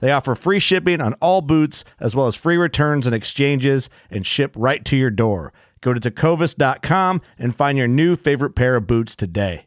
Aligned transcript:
They 0.00 0.12
offer 0.12 0.34
free 0.34 0.58
shipping 0.58 1.00
on 1.00 1.14
all 1.14 1.40
boots, 1.40 1.84
as 2.00 2.14
well 2.14 2.26
as 2.26 2.36
free 2.36 2.56
returns 2.56 3.06
and 3.06 3.14
exchanges, 3.14 3.88
and 4.10 4.26
ship 4.26 4.54
right 4.56 4.84
to 4.84 4.96
your 4.96 5.10
door. 5.10 5.52
Go 5.80 5.94
to 5.94 6.00
tecovas.com 6.00 7.20
and 7.38 7.54
find 7.54 7.78
your 7.78 7.88
new 7.88 8.16
favorite 8.16 8.54
pair 8.54 8.76
of 8.76 8.86
boots 8.86 9.14
today. 9.16 9.64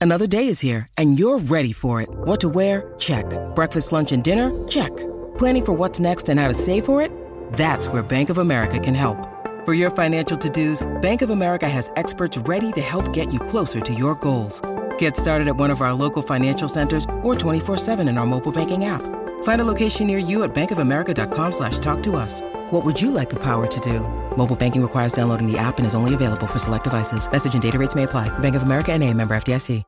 Another 0.00 0.26
day 0.26 0.48
is 0.48 0.60
here, 0.60 0.86
and 0.98 1.18
you're 1.18 1.38
ready 1.38 1.72
for 1.72 2.02
it. 2.02 2.10
What 2.12 2.38
to 2.42 2.50
wear? 2.50 2.92
Check. 2.98 3.24
Breakfast, 3.54 3.90
lunch, 3.90 4.12
and 4.12 4.22
dinner? 4.22 4.52
Check. 4.68 4.94
Planning 5.38 5.64
for 5.64 5.72
what's 5.72 5.98
next 5.98 6.28
and 6.28 6.38
how 6.38 6.46
to 6.46 6.52
save 6.52 6.84
for 6.84 7.00
it? 7.00 7.10
That's 7.54 7.88
where 7.88 8.02
Bank 8.02 8.28
of 8.28 8.36
America 8.36 8.78
can 8.78 8.94
help. 8.94 9.16
For 9.64 9.72
your 9.72 9.90
financial 9.90 10.36
to 10.36 10.50
dos, 10.50 10.86
Bank 11.00 11.22
of 11.22 11.30
America 11.30 11.66
has 11.66 11.90
experts 11.96 12.36
ready 12.36 12.70
to 12.72 12.82
help 12.82 13.14
get 13.14 13.32
you 13.32 13.40
closer 13.40 13.80
to 13.80 13.94
your 13.94 14.14
goals. 14.16 14.60
Get 14.98 15.16
started 15.16 15.48
at 15.48 15.56
one 15.56 15.70
of 15.70 15.80
our 15.80 15.94
local 15.94 16.20
financial 16.20 16.68
centers 16.68 17.04
or 17.22 17.34
24-7 17.34 18.06
in 18.08 18.18
our 18.18 18.26
mobile 18.26 18.52
banking 18.52 18.84
app. 18.84 19.00
Find 19.44 19.60
a 19.60 19.64
location 19.64 20.06
near 20.06 20.18
you 20.18 20.44
at 20.44 20.54
bankofamerica.com 20.54 21.52
slash 21.52 21.78
talk 21.78 22.02
to 22.02 22.16
us. 22.16 22.42
What 22.70 22.84
would 22.84 23.00
you 23.00 23.10
like 23.10 23.30
the 23.30 23.40
power 23.42 23.66
to 23.66 23.80
do? 23.80 24.00
Mobile 24.36 24.56
banking 24.56 24.82
requires 24.82 25.14
downloading 25.14 25.50
the 25.50 25.56
app 25.56 25.78
and 25.78 25.86
is 25.86 25.94
only 25.94 26.12
available 26.12 26.46
for 26.46 26.58
select 26.58 26.84
devices. 26.84 27.30
Message 27.30 27.54
and 27.54 27.62
data 27.62 27.78
rates 27.78 27.94
may 27.94 28.02
apply. 28.02 28.28
Bank 28.40 28.54
of 28.56 28.62
America 28.62 28.92
and 28.92 29.02
a 29.02 29.14
member 29.14 29.34
FDIC. 29.34 29.82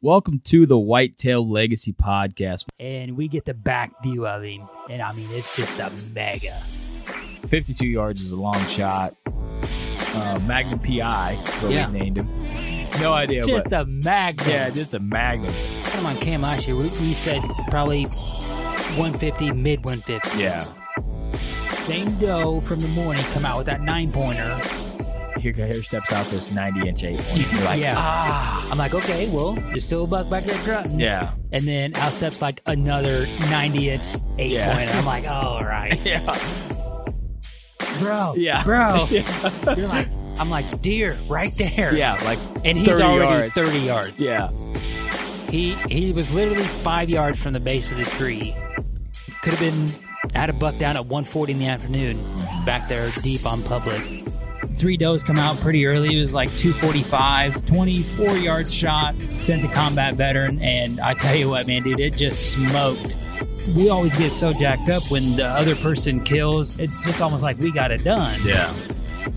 Welcome 0.00 0.40
to 0.44 0.64
the 0.64 0.78
Whitetail 0.78 1.48
Legacy 1.48 1.92
Podcast. 1.92 2.66
and 2.78 3.16
we 3.16 3.26
get 3.26 3.46
the 3.46 3.54
back 3.54 4.00
view 4.00 4.28
of 4.28 4.44
him, 4.44 4.62
and 4.88 5.02
I 5.02 5.12
mean 5.12 5.26
it's 5.32 5.56
just 5.56 5.80
a 5.80 5.90
mega. 6.14 6.52
52 7.48 7.84
yards 7.84 8.20
is 8.22 8.30
a 8.30 8.36
long 8.36 8.64
shot. 8.66 9.16
Uh, 9.26 10.40
Magnum 10.46 10.78
PI, 10.78 11.32
is 11.32 11.62
what 11.64 11.72
Yeah. 11.72 11.90
we 11.90 11.98
named 11.98 12.16
him. 12.18 12.28
No 13.00 13.12
idea. 13.12 13.44
Just 13.46 13.70
but, 13.70 13.80
a 13.80 13.84
magnum. 13.86 14.48
yeah, 14.48 14.70
just 14.70 14.94
a 14.94 14.98
Magnum. 14.98 15.52
Come 15.84 16.06
on, 16.06 16.16
Cam 16.16 16.42
last 16.42 16.66
year 16.66 16.76
we, 16.76 16.82
we 16.84 17.12
said 17.14 17.40
probably 17.68 18.04
150, 18.04 19.52
mid 19.52 19.84
150. 19.84 20.38
Yeah. 20.38 20.60
Same 21.84 22.10
doe 22.18 22.60
from 22.60 22.80
the 22.80 22.88
morning 22.88 23.22
come 23.32 23.44
out 23.44 23.56
with 23.56 23.66
that 23.66 23.80
nine 23.80 24.10
pointer. 24.12 24.58
Here, 25.40 25.52
here 25.52 25.72
steps 25.84 26.12
out 26.12 26.26
this 26.26 26.52
90 26.52 26.88
inch 26.88 27.04
eight. 27.04 27.20
You're 27.34 27.62
like, 27.64 27.80
yeah. 27.80 27.94
ah. 27.96 28.68
I'm 28.72 28.76
like, 28.78 28.92
okay, 28.94 29.28
well, 29.30 29.52
there's 29.52 29.84
still 29.84 30.04
a 30.04 30.06
buck 30.06 30.28
back 30.28 30.42
there 30.44 30.60
grunting. 30.64 30.98
Yeah. 30.98 31.32
And 31.52 31.62
then 31.62 31.94
out 31.96 32.12
steps 32.12 32.42
like 32.42 32.60
another 32.66 33.26
90 33.48 33.90
inch 33.90 34.02
eight 34.38 34.52
Yeah. 34.52 34.74
pointer. 34.74 34.92
I'm 34.98 35.04
like, 35.06 35.28
all 35.30 35.62
right, 35.64 36.04
Yeah. 36.04 36.20
bro, 38.00 38.34
Yeah. 38.36 38.64
bro. 38.64 39.06
You're 39.10 39.86
like, 39.88 40.08
I'm 40.40 40.50
like, 40.50 40.80
deer 40.82 41.16
right 41.28 41.50
there. 41.58 41.94
Yeah. 41.94 42.14
Like, 42.24 42.38
And 42.64 42.76
he's 42.78 42.88
30 42.98 43.02
already 43.02 43.32
yards. 43.32 43.52
30 43.52 43.78
yards. 43.78 44.20
yeah. 44.20 44.50
He 45.50 45.72
he 45.88 46.12
was 46.12 46.30
literally 46.34 46.62
five 46.64 47.08
yards 47.08 47.40
from 47.42 47.54
the 47.54 47.60
base 47.60 47.90
of 47.90 47.96
the 47.96 48.04
tree. 48.04 48.54
Could 49.42 49.54
have 49.54 49.60
been 49.60 49.88
had 50.34 50.50
a 50.50 50.52
buck 50.52 50.76
down 50.78 50.96
at 50.96 51.04
1:40 51.06 51.48
in 51.50 51.58
the 51.58 51.66
afternoon, 51.68 52.18
back 52.66 52.86
there 52.88 53.08
deep 53.22 53.46
on 53.46 53.62
public. 53.62 54.02
Three 54.76 54.96
does 54.98 55.22
come 55.22 55.38
out 55.38 55.56
pretty 55.56 55.86
early. 55.86 56.14
It 56.14 56.18
was 56.18 56.34
like 56.34 56.50
245, 56.58 57.64
24 57.66 58.36
yard 58.36 58.70
shot, 58.70 59.14
sent 59.16 59.62
the 59.62 59.68
combat 59.68 60.14
veteran, 60.14 60.60
and 60.60 61.00
I 61.00 61.14
tell 61.14 61.34
you 61.34 61.48
what, 61.48 61.66
man, 61.66 61.82
dude, 61.82 61.98
it 61.98 62.16
just 62.16 62.50
smoked. 62.52 63.16
We 63.74 63.88
always 63.88 64.16
get 64.18 64.32
so 64.32 64.52
jacked 64.52 64.90
up 64.90 65.02
when 65.10 65.34
the 65.36 65.46
other 65.46 65.76
person 65.76 66.20
kills. 66.22 66.78
It's 66.78 67.04
just 67.04 67.20
almost 67.22 67.42
like 67.42 67.58
we 67.58 67.70
got 67.72 67.90
it 67.90 68.04
done. 68.04 68.38
Yeah. 68.44 68.70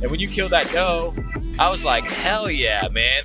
And 0.01 0.09
when 0.09 0.19
you 0.19 0.28
killed 0.28 0.51
that 0.51 0.69
doe, 0.72 1.13
I 1.59 1.69
was 1.69 1.85
like, 1.85 2.03
hell 2.06 2.50
yeah, 2.50 2.88
man. 2.89 3.19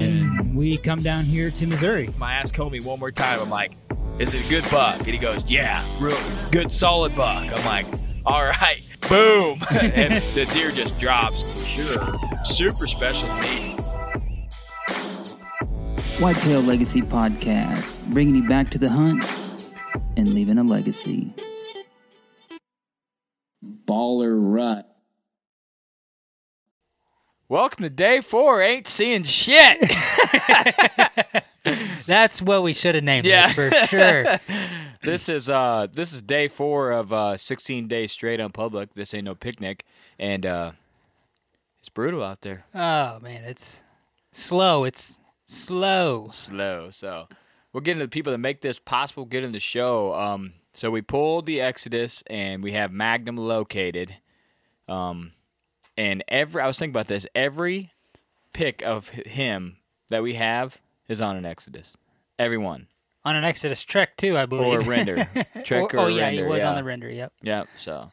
And 0.00 0.54
we 0.56 0.76
come 0.76 0.98
down 1.00 1.24
here 1.24 1.50
to 1.50 1.66
Missouri. 1.66 2.10
My 2.18 2.34
ass 2.34 2.52
homie 2.52 2.84
one 2.84 2.98
more 3.00 3.10
time. 3.10 3.40
I'm 3.40 3.50
like, 3.50 3.72
is 4.18 4.34
it 4.34 4.44
a 4.44 4.48
good 4.48 4.68
buck? 4.70 4.98
And 4.98 5.08
he 5.08 5.18
goes, 5.18 5.42
yeah, 5.46 5.84
real 5.98 6.18
good, 6.50 6.70
solid 6.70 7.16
buck. 7.16 7.44
I'm 7.50 7.64
like, 7.64 7.86
all 8.26 8.44
right, 8.44 8.82
boom. 9.08 9.62
and 9.70 10.22
the 10.34 10.48
deer 10.52 10.70
just 10.70 11.00
drops. 11.00 11.42
For 11.42 11.66
sure. 11.66 12.18
Super 12.44 12.86
special 12.86 13.28
meat. 13.36 13.80
Whitetail 16.20 16.60
Legacy 16.60 17.00
Podcast, 17.00 18.06
bringing 18.12 18.36
you 18.36 18.48
back 18.48 18.70
to 18.70 18.78
the 18.78 18.90
hunt 18.90 19.24
and 20.16 20.34
leaving 20.34 20.58
a 20.58 20.62
legacy. 20.62 21.32
Baller 23.64 24.36
Rut. 24.38 24.91
Welcome 27.52 27.82
to 27.82 27.90
day 27.90 28.22
four. 28.22 28.62
Ain't 28.62 28.88
seeing 28.88 29.24
shit. 29.24 29.78
That's 32.06 32.40
what 32.40 32.62
we 32.62 32.72
should 32.72 32.94
have 32.94 33.04
named 33.04 33.26
Yeah. 33.26 33.52
this 33.52 33.54
for 33.54 33.70
sure. 33.88 34.40
this 35.02 35.28
is 35.28 35.50
uh 35.50 35.88
this 35.92 36.14
is 36.14 36.22
day 36.22 36.48
four 36.48 36.92
of 36.92 37.12
uh 37.12 37.36
16 37.36 37.88
days 37.88 38.10
straight 38.10 38.40
on 38.40 38.52
public. 38.52 38.94
This 38.94 39.12
ain't 39.12 39.26
no 39.26 39.34
picnic, 39.34 39.84
and 40.18 40.46
uh 40.46 40.72
it's 41.80 41.90
brutal 41.90 42.24
out 42.24 42.40
there. 42.40 42.64
Oh 42.74 43.20
man, 43.20 43.44
it's 43.44 43.82
slow. 44.30 44.84
It's 44.84 45.18
slow. 45.44 46.30
slow. 46.32 46.88
So 46.88 47.28
we're 47.74 47.82
getting 47.82 48.00
to 48.00 48.06
the 48.06 48.10
people 48.10 48.32
that 48.32 48.38
make 48.38 48.62
this 48.62 48.78
possible, 48.78 49.26
getting 49.26 49.52
the 49.52 49.60
show. 49.60 50.14
Um, 50.14 50.54
so 50.72 50.90
we 50.90 51.02
pulled 51.02 51.44
the 51.44 51.60
Exodus 51.60 52.24
and 52.28 52.62
we 52.62 52.72
have 52.72 52.92
Magnum 52.92 53.36
located. 53.36 54.16
Um, 54.88 55.32
and 55.96 56.22
every 56.28 56.62
I 56.62 56.66
was 56.66 56.78
thinking 56.78 56.92
about 56.94 57.06
this. 57.08 57.26
Every 57.34 57.92
pick 58.52 58.82
of 58.82 59.08
him 59.10 59.78
that 60.10 60.22
we 60.22 60.34
have 60.34 60.80
is 61.08 61.20
on 61.20 61.36
an 61.36 61.44
Exodus. 61.44 61.96
Everyone 62.38 62.88
On 63.24 63.36
an 63.36 63.44
Exodus 63.44 63.82
Trek 63.84 64.16
too, 64.16 64.36
I 64.36 64.46
believe. 64.46 64.66
or 64.66 64.80
a 64.80 64.84
render. 64.84 65.28
Trek 65.64 65.94
oh, 65.94 65.96
Or- 65.96 65.96
or, 65.96 66.00
oh 66.00 66.06
yeah, 66.08 66.30
he 66.30 66.38
render, 66.38 66.50
was 66.50 66.64
on 66.64 66.76
the 66.76 66.84
render. 66.84 67.10
Yep. 67.10 67.32
Yep. 67.42 67.68
So 67.76 68.10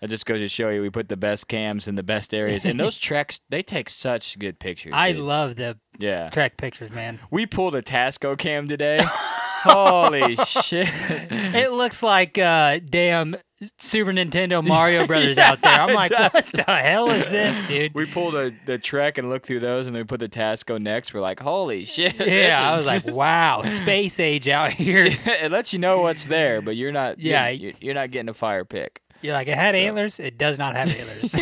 that 0.00 0.10
just 0.10 0.26
goes 0.26 0.40
to 0.40 0.48
show 0.48 0.68
you 0.68 0.80
we 0.80 0.90
put 0.90 1.08
the 1.08 1.16
best 1.16 1.48
cams 1.48 1.86
in 1.88 1.96
the 1.96 2.02
best 2.02 2.32
areas. 2.32 2.64
And 2.64 2.78
those 2.78 2.96
treks, 2.98 3.40
they 3.48 3.62
take 3.62 3.88
such 3.90 4.38
good 4.38 4.58
pictures. 4.58 4.92
I 4.94 5.12
dude. 5.12 5.20
love 5.22 5.56
the 5.56 5.78
Yeah. 5.98 6.30
Trek 6.30 6.56
pictures, 6.56 6.90
man. 6.90 7.18
We 7.30 7.46
pulled 7.46 7.74
a 7.74 7.82
Tasco 7.82 8.36
cam 8.38 8.68
today. 8.68 9.00
Holy 9.62 10.36
shit. 10.46 10.88
It 11.30 11.72
looks 11.72 12.02
like 12.02 12.38
uh, 12.38 12.80
damn 12.84 13.36
Super 13.78 14.12
Nintendo 14.12 14.64
Mario 14.64 15.06
Brothers 15.08 15.36
out 15.36 15.60
there. 15.62 15.72
I'm 15.80 15.94
like, 15.94 16.12
what 16.32 16.46
the 16.46 16.62
hell 16.62 17.10
is 17.10 17.30
this, 17.30 17.56
dude? 17.68 17.92
We 17.94 18.06
pulled 18.06 18.34
a, 18.36 18.52
the 18.66 18.78
Trek 18.78 19.18
and 19.18 19.28
looked 19.28 19.46
through 19.46 19.60
those, 19.60 19.86
and 19.86 19.96
then 19.96 20.02
we 20.02 20.06
put 20.06 20.20
the 20.20 20.28
Tasco 20.28 20.80
next. 20.80 21.12
We're 21.12 21.20
like, 21.20 21.40
holy 21.40 21.84
shit. 21.84 22.14
yeah, 22.24 22.60
I 22.62 22.76
was 22.76 22.86
is 22.86 22.92
like, 22.92 23.06
wow, 23.06 23.64
space 23.64 24.20
age 24.20 24.48
out 24.48 24.72
here. 24.72 25.08
it 25.08 25.50
lets 25.50 25.72
you 25.72 25.80
know 25.80 26.02
what's 26.02 26.24
there, 26.24 26.62
but 26.62 26.76
you're 26.76 26.92
not. 26.92 27.18
Yeah. 27.18 27.48
you're, 27.48 27.72
you're 27.80 27.94
not 27.94 28.10
getting 28.12 28.28
a 28.28 28.34
fire 28.34 28.64
pick. 28.64 29.02
You're 29.22 29.32
like, 29.32 29.48
it 29.48 29.56
had 29.56 29.74
antlers. 29.74 30.20
It 30.20 30.38
does 30.38 30.58
not 30.58 30.76
have 30.76 30.88
antlers. 30.94 31.34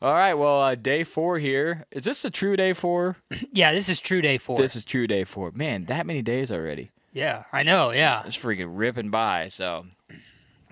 All 0.00 0.14
right, 0.14 0.34
well, 0.34 0.60
uh, 0.62 0.74
day 0.76 1.02
four 1.02 1.38
here. 1.38 1.84
Is 1.90 2.04
this 2.04 2.24
a 2.24 2.30
true 2.30 2.56
day 2.56 2.72
four? 2.72 3.16
yeah, 3.52 3.72
this 3.72 3.88
is 3.88 3.98
true 3.98 4.20
day 4.22 4.38
four. 4.38 4.56
This 4.58 4.76
is 4.76 4.84
true 4.84 5.06
day 5.08 5.24
four. 5.24 5.50
Man, 5.52 5.86
that 5.86 6.06
many 6.06 6.22
days 6.22 6.52
already. 6.52 6.90
yeah, 7.12 7.44
I 7.52 7.64
know. 7.64 7.90
Yeah. 7.90 8.22
It's 8.24 8.36
freaking 8.36 8.70
ripping 8.78 9.10
by. 9.10 9.48
So 9.48 9.86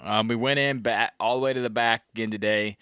um, 0.00 0.28
we 0.28 0.37
went 0.37 0.61
in 0.61 0.78
back 0.78 1.14
all 1.19 1.34
the 1.37 1.43
way 1.43 1.52
to 1.52 1.61
the 1.61 1.70
back 1.70 2.05
again 2.14 2.31
today. 2.31 2.76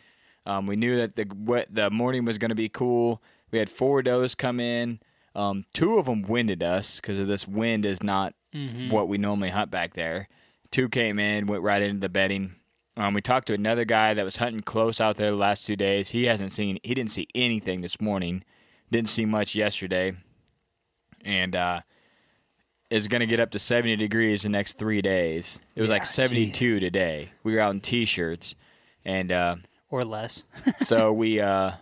Um, 0.45 0.67
we 0.67 0.77
knew 0.77 0.99
that 0.99 1.17
the 1.17 1.27
wet, 1.35 1.69
the 1.75 1.89
morning 1.89 2.27
was 2.27 2.37
going 2.37 2.51
to 2.51 2.55
be 2.55 2.69
cool. 2.69 3.23
We 3.51 3.59
had 3.59 3.71
four 3.71 4.03
does 4.03 4.35
come 4.35 4.61
in. 4.61 5.01
Um, 5.35 5.65
two 5.73 5.99
of 5.99 6.05
them 6.05 6.23
winded 6.23 6.63
us 6.63 6.97
because 6.97 7.19
of 7.19 7.27
this 7.27 7.49
wind 7.49 7.87
is 7.87 8.03
not 8.03 8.35
what 8.91 9.09
we 9.09 9.17
normally 9.17 9.49
hunt 9.51 9.71
back 9.71 9.95
there. 9.95 10.29
Two 10.71 10.89
came 10.91 11.19
in, 11.19 11.47
went 11.47 11.63
right 11.63 11.81
into 11.83 12.01
the 12.01 12.09
bedding. 12.11 12.55
Um, 12.97 13.15
we 13.15 13.21
talked 13.21 13.49
to 13.49 13.55
another 13.55 13.85
guy 13.85 14.15
that 14.15 14.25
was 14.25 14.37
hunting 14.37 14.63
close 14.63 15.01
out 15.01 15.17
there 15.17 15.31
the 15.31 15.37
last 15.37 15.67
two 15.67 15.77
days. 15.77 16.11
He 16.11 16.25
hasn't 16.25 16.53
seen, 16.53 16.79
he 16.83 16.95
didn't 16.95 17.11
see 17.11 17.27
anything 17.35 17.81
this 17.81 18.01
morning. 18.01 18.45
Didn't 18.91 19.09
see 19.09 19.25
much 19.25 19.57
yesterday, 19.57 20.13
and 21.25 21.57
uh, 21.57 21.81
is 22.91 23.09
going 23.09 23.21
to 23.21 23.27
get 23.27 23.41
up 23.41 23.51
to 23.53 23.59
70 23.59 23.97
degrees 23.97 24.43
the 24.43 24.49
next 24.49 24.79
three 24.79 25.03
days. 25.03 25.59
It 25.75 25.81
was 25.81 25.91
like 25.91 26.03
Yeah, 26.03 26.09
72 26.09 26.79
today. 26.81 27.31
We 27.43 27.55
were 27.55 27.61
out 27.61 27.73
in 27.73 27.81
t-shirts, 27.81 28.55
and 29.05 29.33
uh, 29.33 29.57
Or 29.91 30.05
less. 30.05 30.45
so 30.83 31.13
we 31.13 31.41
uh, 31.41 31.73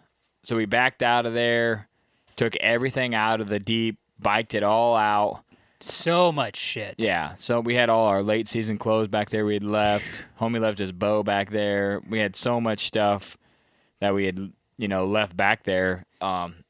so 0.42 0.56
we 0.56 0.64
backed 0.64 1.02
out 1.02 1.26
of 1.26 1.34
there, 1.34 1.88
took 2.36 2.56
everything 2.56 3.14
out 3.14 3.40
of 3.40 3.48
the 3.48 3.60
deep, 3.60 3.98
biked 4.18 4.54
it 4.54 4.62
all 4.62 4.96
out. 4.96 5.42
So 5.82 6.32
much 6.32 6.56
shit. 6.56 6.96
Yeah, 6.98 7.34
so 7.36 7.60
we 7.60 7.74
had 7.74 7.88
all 7.88 8.06
our 8.06 8.22
late 8.22 8.48
season 8.48 8.78
clothes 8.78 9.08
back 9.08 9.30
there. 9.30 9.44
We 9.44 9.54
had 9.54 9.64
left. 9.64 10.24
Homie 10.40 10.60
left 10.60 10.78
his 10.78 10.92
bow 10.92 11.22
back 11.22 11.50
there. 11.50 12.00
We 12.08 12.18
had 12.18 12.36
so 12.36 12.60
much 12.60 12.86
stuff 12.86 13.36
that 14.00 14.14
we 14.14 14.26
had, 14.26 14.52
you 14.78 14.88
know, 14.88 15.06
left 15.06 15.36
back 15.36 15.64
there. 15.64 16.04
Um, 16.20 16.64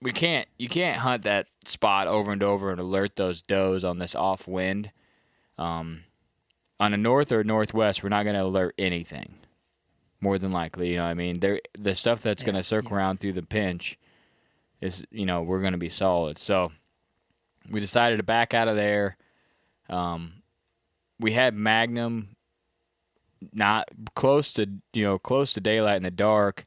we 0.00 0.12
can't, 0.12 0.48
you 0.58 0.68
can't 0.68 0.98
hunt 0.98 1.22
that 1.22 1.46
spot 1.64 2.06
over 2.06 2.32
and 2.32 2.42
over 2.42 2.70
and 2.70 2.80
alert 2.80 3.16
those 3.16 3.42
does 3.42 3.84
on 3.84 3.98
this 3.98 4.14
off 4.14 4.46
wind. 4.46 4.90
Um, 5.56 6.04
on 6.80 6.90
the 6.90 6.96
north 6.96 7.32
or 7.32 7.44
northwest, 7.44 8.02
we're 8.02 8.08
not 8.08 8.24
going 8.24 8.34
to 8.34 8.42
alert 8.42 8.74
anything. 8.78 9.36
More 10.20 10.38
than 10.38 10.52
likely, 10.52 10.90
you 10.90 10.96
know, 10.96 11.02
what 11.02 11.10
I 11.10 11.14
mean, 11.14 11.40
there 11.40 11.60
the 11.78 11.94
stuff 11.94 12.22
that's 12.22 12.42
going 12.42 12.54
to 12.54 12.62
circle 12.62 12.94
around 12.94 13.20
through 13.20 13.34
the 13.34 13.42
pinch 13.42 13.98
is, 14.80 15.04
you 15.10 15.26
know, 15.26 15.42
we're 15.42 15.60
going 15.60 15.72
to 15.72 15.78
be 15.78 15.90
solid. 15.90 16.38
So 16.38 16.72
we 17.70 17.80
decided 17.80 18.18
to 18.18 18.22
back 18.22 18.54
out 18.54 18.68
of 18.68 18.76
there. 18.76 19.16
Um, 19.88 20.42
we 21.20 21.32
had 21.32 21.54
Magnum 21.54 22.36
not 23.52 23.88
close 24.14 24.52
to 24.54 24.66
you 24.92 25.04
know 25.04 25.18
close 25.18 25.52
to 25.54 25.60
daylight 25.60 25.96
in 25.96 26.02
the 26.02 26.10
dark, 26.10 26.66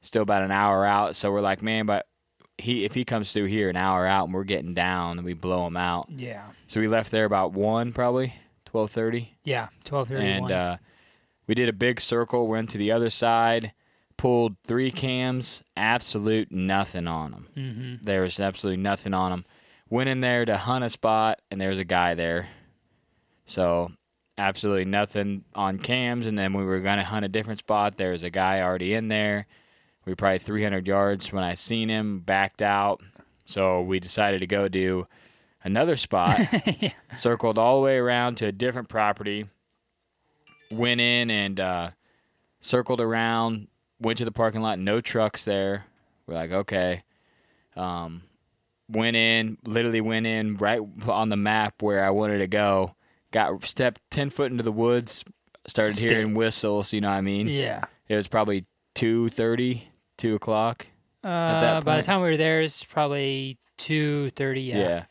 still 0.00 0.22
about 0.22 0.42
an 0.42 0.50
hour 0.50 0.84
out. 0.84 1.16
So 1.16 1.30
we're 1.30 1.40
like, 1.40 1.62
man, 1.62 1.86
but 1.86 2.06
he 2.58 2.84
if 2.84 2.94
he 2.94 3.04
comes 3.04 3.32
through 3.32 3.46
here 3.46 3.68
an 3.68 3.76
hour 3.76 4.06
out 4.06 4.24
and 4.26 4.34
we're 4.34 4.44
getting 4.44 4.74
down, 4.74 5.22
we 5.24 5.34
blow 5.34 5.66
him 5.66 5.76
out. 5.76 6.08
Yeah. 6.10 6.44
So 6.66 6.80
we 6.80 6.88
left 6.88 7.10
there 7.10 7.24
about 7.24 7.52
one 7.52 7.92
probably 7.92 8.34
twelve 8.64 8.90
thirty, 8.90 9.36
Yeah. 9.44 9.68
Twelve 9.84 10.08
thirty 10.08 10.26
and 10.26 10.50
uh, 10.50 10.76
we 11.46 11.54
did 11.54 11.68
a 11.68 11.72
big 11.74 12.00
circle. 12.00 12.46
Went 12.48 12.70
to 12.70 12.78
the 12.78 12.92
other 12.92 13.10
side, 13.10 13.72
pulled 14.16 14.56
three 14.66 14.90
cams, 14.90 15.62
absolute 15.76 16.50
nothing 16.50 17.06
on 17.06 17.30
them. 17.32 17.48
mm-hmm. 17.56 17.94
There 18.02 18.22
was 18.22 18.40
absolutely 18.40 18.82
nothing 18.82 19.14
on 19.14 19.30
them. 19.30 19.44
Went 19.90 20.08
in 20.08 20.20
there 20.20 20.44
to 20.44 20.56
hunt 20.56 20.84
a 20.84 20.90
spot, 20.90 21.40
and 21.50 21.60
there 21.60 21.68
was 21.68 21.78
a 21.78 21.84
guy 21.84 22.14
there. 22.14 22.48
So, 23.46 23.92
absolutely 24.38 24.86
nothing 24.86 25.44
on 25.54 25.78
cams. 25.78 26.26
And 26.26 26.36
then 26.36 26.52
we 26.52 26.64
were 26.64 26.80
going 26.80 26.98
to 26.98 27.04
hunt 27.04 27.24
a 27.24 27.28
different 27.28 27.58
spot. 27.58 27.96
There 27.96 28.12
was 28.12 28.22
a 28.22 28.30
guy 28.30 28.60
already 28.62 28.94
in 28.94 29.08
there. 29.08 29.46
We 30.04 30.12
were 30.12 30.16
probably 30.16 30.38
300 30.38 30.86
yards 30.86 31.32
when 31.32 31.44
I 31.44 31.54
seen 31.54 31.88
him, 31.88 32.20
backed 32.20 32.62
out. 32.62 33.02
So, 33.44 33.82
we 33.82 34.00
decided 34.00 34.40
to 34.40 34.46
go 34.46 34.68
do 34.68 35.06
another 35.64 35.96
spot. 35.96 36.40
Circled 37.16 37.58
all 37.58 37.76
the 37.76 37.84
way 37.84 37.96
around 37.96 38.36
to 38.36 38.46
a 38.46 38.52
different 38.52 38.88
property. 38.88 39.46
Went 40.70 41.00
in 41.00 41.30
and 41.30 41.58
uh, 41.58 41.90
circled 42.60 43.00
around. 43.00 43.68
Went 44.00 44.18
to 44.18 44.24
the 44.24 44.32
parking 44.32 44.60
lot. 44.60 44.78
No 44.78 45.00
trucks 45.00 45.44
there. 45.44 45.86
We're 46.26 46.34
like, 46.34 46.52
okay. 46.52 47.02
Um, 47.76 48.22
went 48.88 49.16
in, 49.16 49.58
literally 49.64 50.00
went 50.00 50.26
in 50.26 50.56
right 50.56 50.80
on 51.08 51.28
the 51.28 51.36
map 51.36 51.82
where 51.82 52.04
I 52.04 52.10
wanted 52.10 52.38
to 52.38 52.46
go. 52.46 52.94
Got 53.30 53.64
stepped 53.64 54.00
ten 54.10 54.30
foot 54.30 54.52
into 54.52 54.62
the 54.62 54.72
woods, 54.72 55.24
started 55.66 55.98
hearing 55.98 56.34
whistles. 56.34 56.92
You 56.92 57.00
know 57.00 57.08
what 57.08 57.16
I 57.16 57.20
mean? 57.20 57.48
Yeah. 57.48 57.84
It 58.08 58.16
was 58.16 58.28
probably 58.28 58.66
two 58.94 59.28
thirty, 59.30 59.88
two 60.18 60.34
o'clock. 60.34 60.86
Uh, 61.22 61.80
by 61.80 61.96
the 61.96 62.02
time 62.02 62.20
we 62.20 62.28
were 62.28 62.36
there, 62.36 62.60
it's 62.60 62.84
probably 62.84 63.58
two 63.76 64.30
thirty. 64.30 64.60
Yeah. 64.60 64.76
Yeah. 64.76 65.04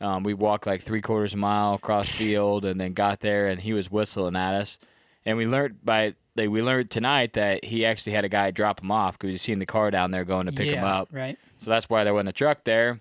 Um, 0.00 0.22
we 0.22 0.32
walked 0.32 0.66
like 0.66 0.80
three 0.80 1.00
quarters 1.00 1.32
of 1.32 1.38
a 1.38 1.40
mile 1.40 1.74
across 1.74 2.08
field 2.08 2.64
and 2.64 2.80
then 2.80 2.92
got 2.92 3.18
there 3.18 3.48
and 3.48 3.60
he 3.60 3.72
was 3.72 3.90
whistling 3.90 4.36
at 4.36 4.54
us. 4.54 4.78
And 5.26 5.36
we 5.36 5.44
learned 5.44 5.84
by 5.84 6.14
like, 6.36 6.50
we 6.50 6.62
learned 6.62 6.90
tonight 6.90 7.32
that 7.32 7.64
he 7.64 7.84
actually 7.84 8.12
had 8.12 8.24
a 8.24 8.28
guy 8.28 8.52
drop 8.52 8.80
him 8.80 8.92
off 8.92 9.18
because 9.18 9.34
he 9.34 9.38
seen 9.38 9.58
the 9.58 9.66
car 9.66 9.90
down 9.90 10.12
there 10.12 10.24
going 10.24 10.46
to 10.46 10.52
pick 10.52 10.68
him 10.68 10.84
up. 10.84 11.08
Right. 11.10 11.36
So 11.58 11.70
that's 11.70 11.90
why 11.90 12.04
there 12.04 12.14
wasn't 12.14 12.28
a 12.28 12.32
truck 12.32 12.62
there. 12.62 13.00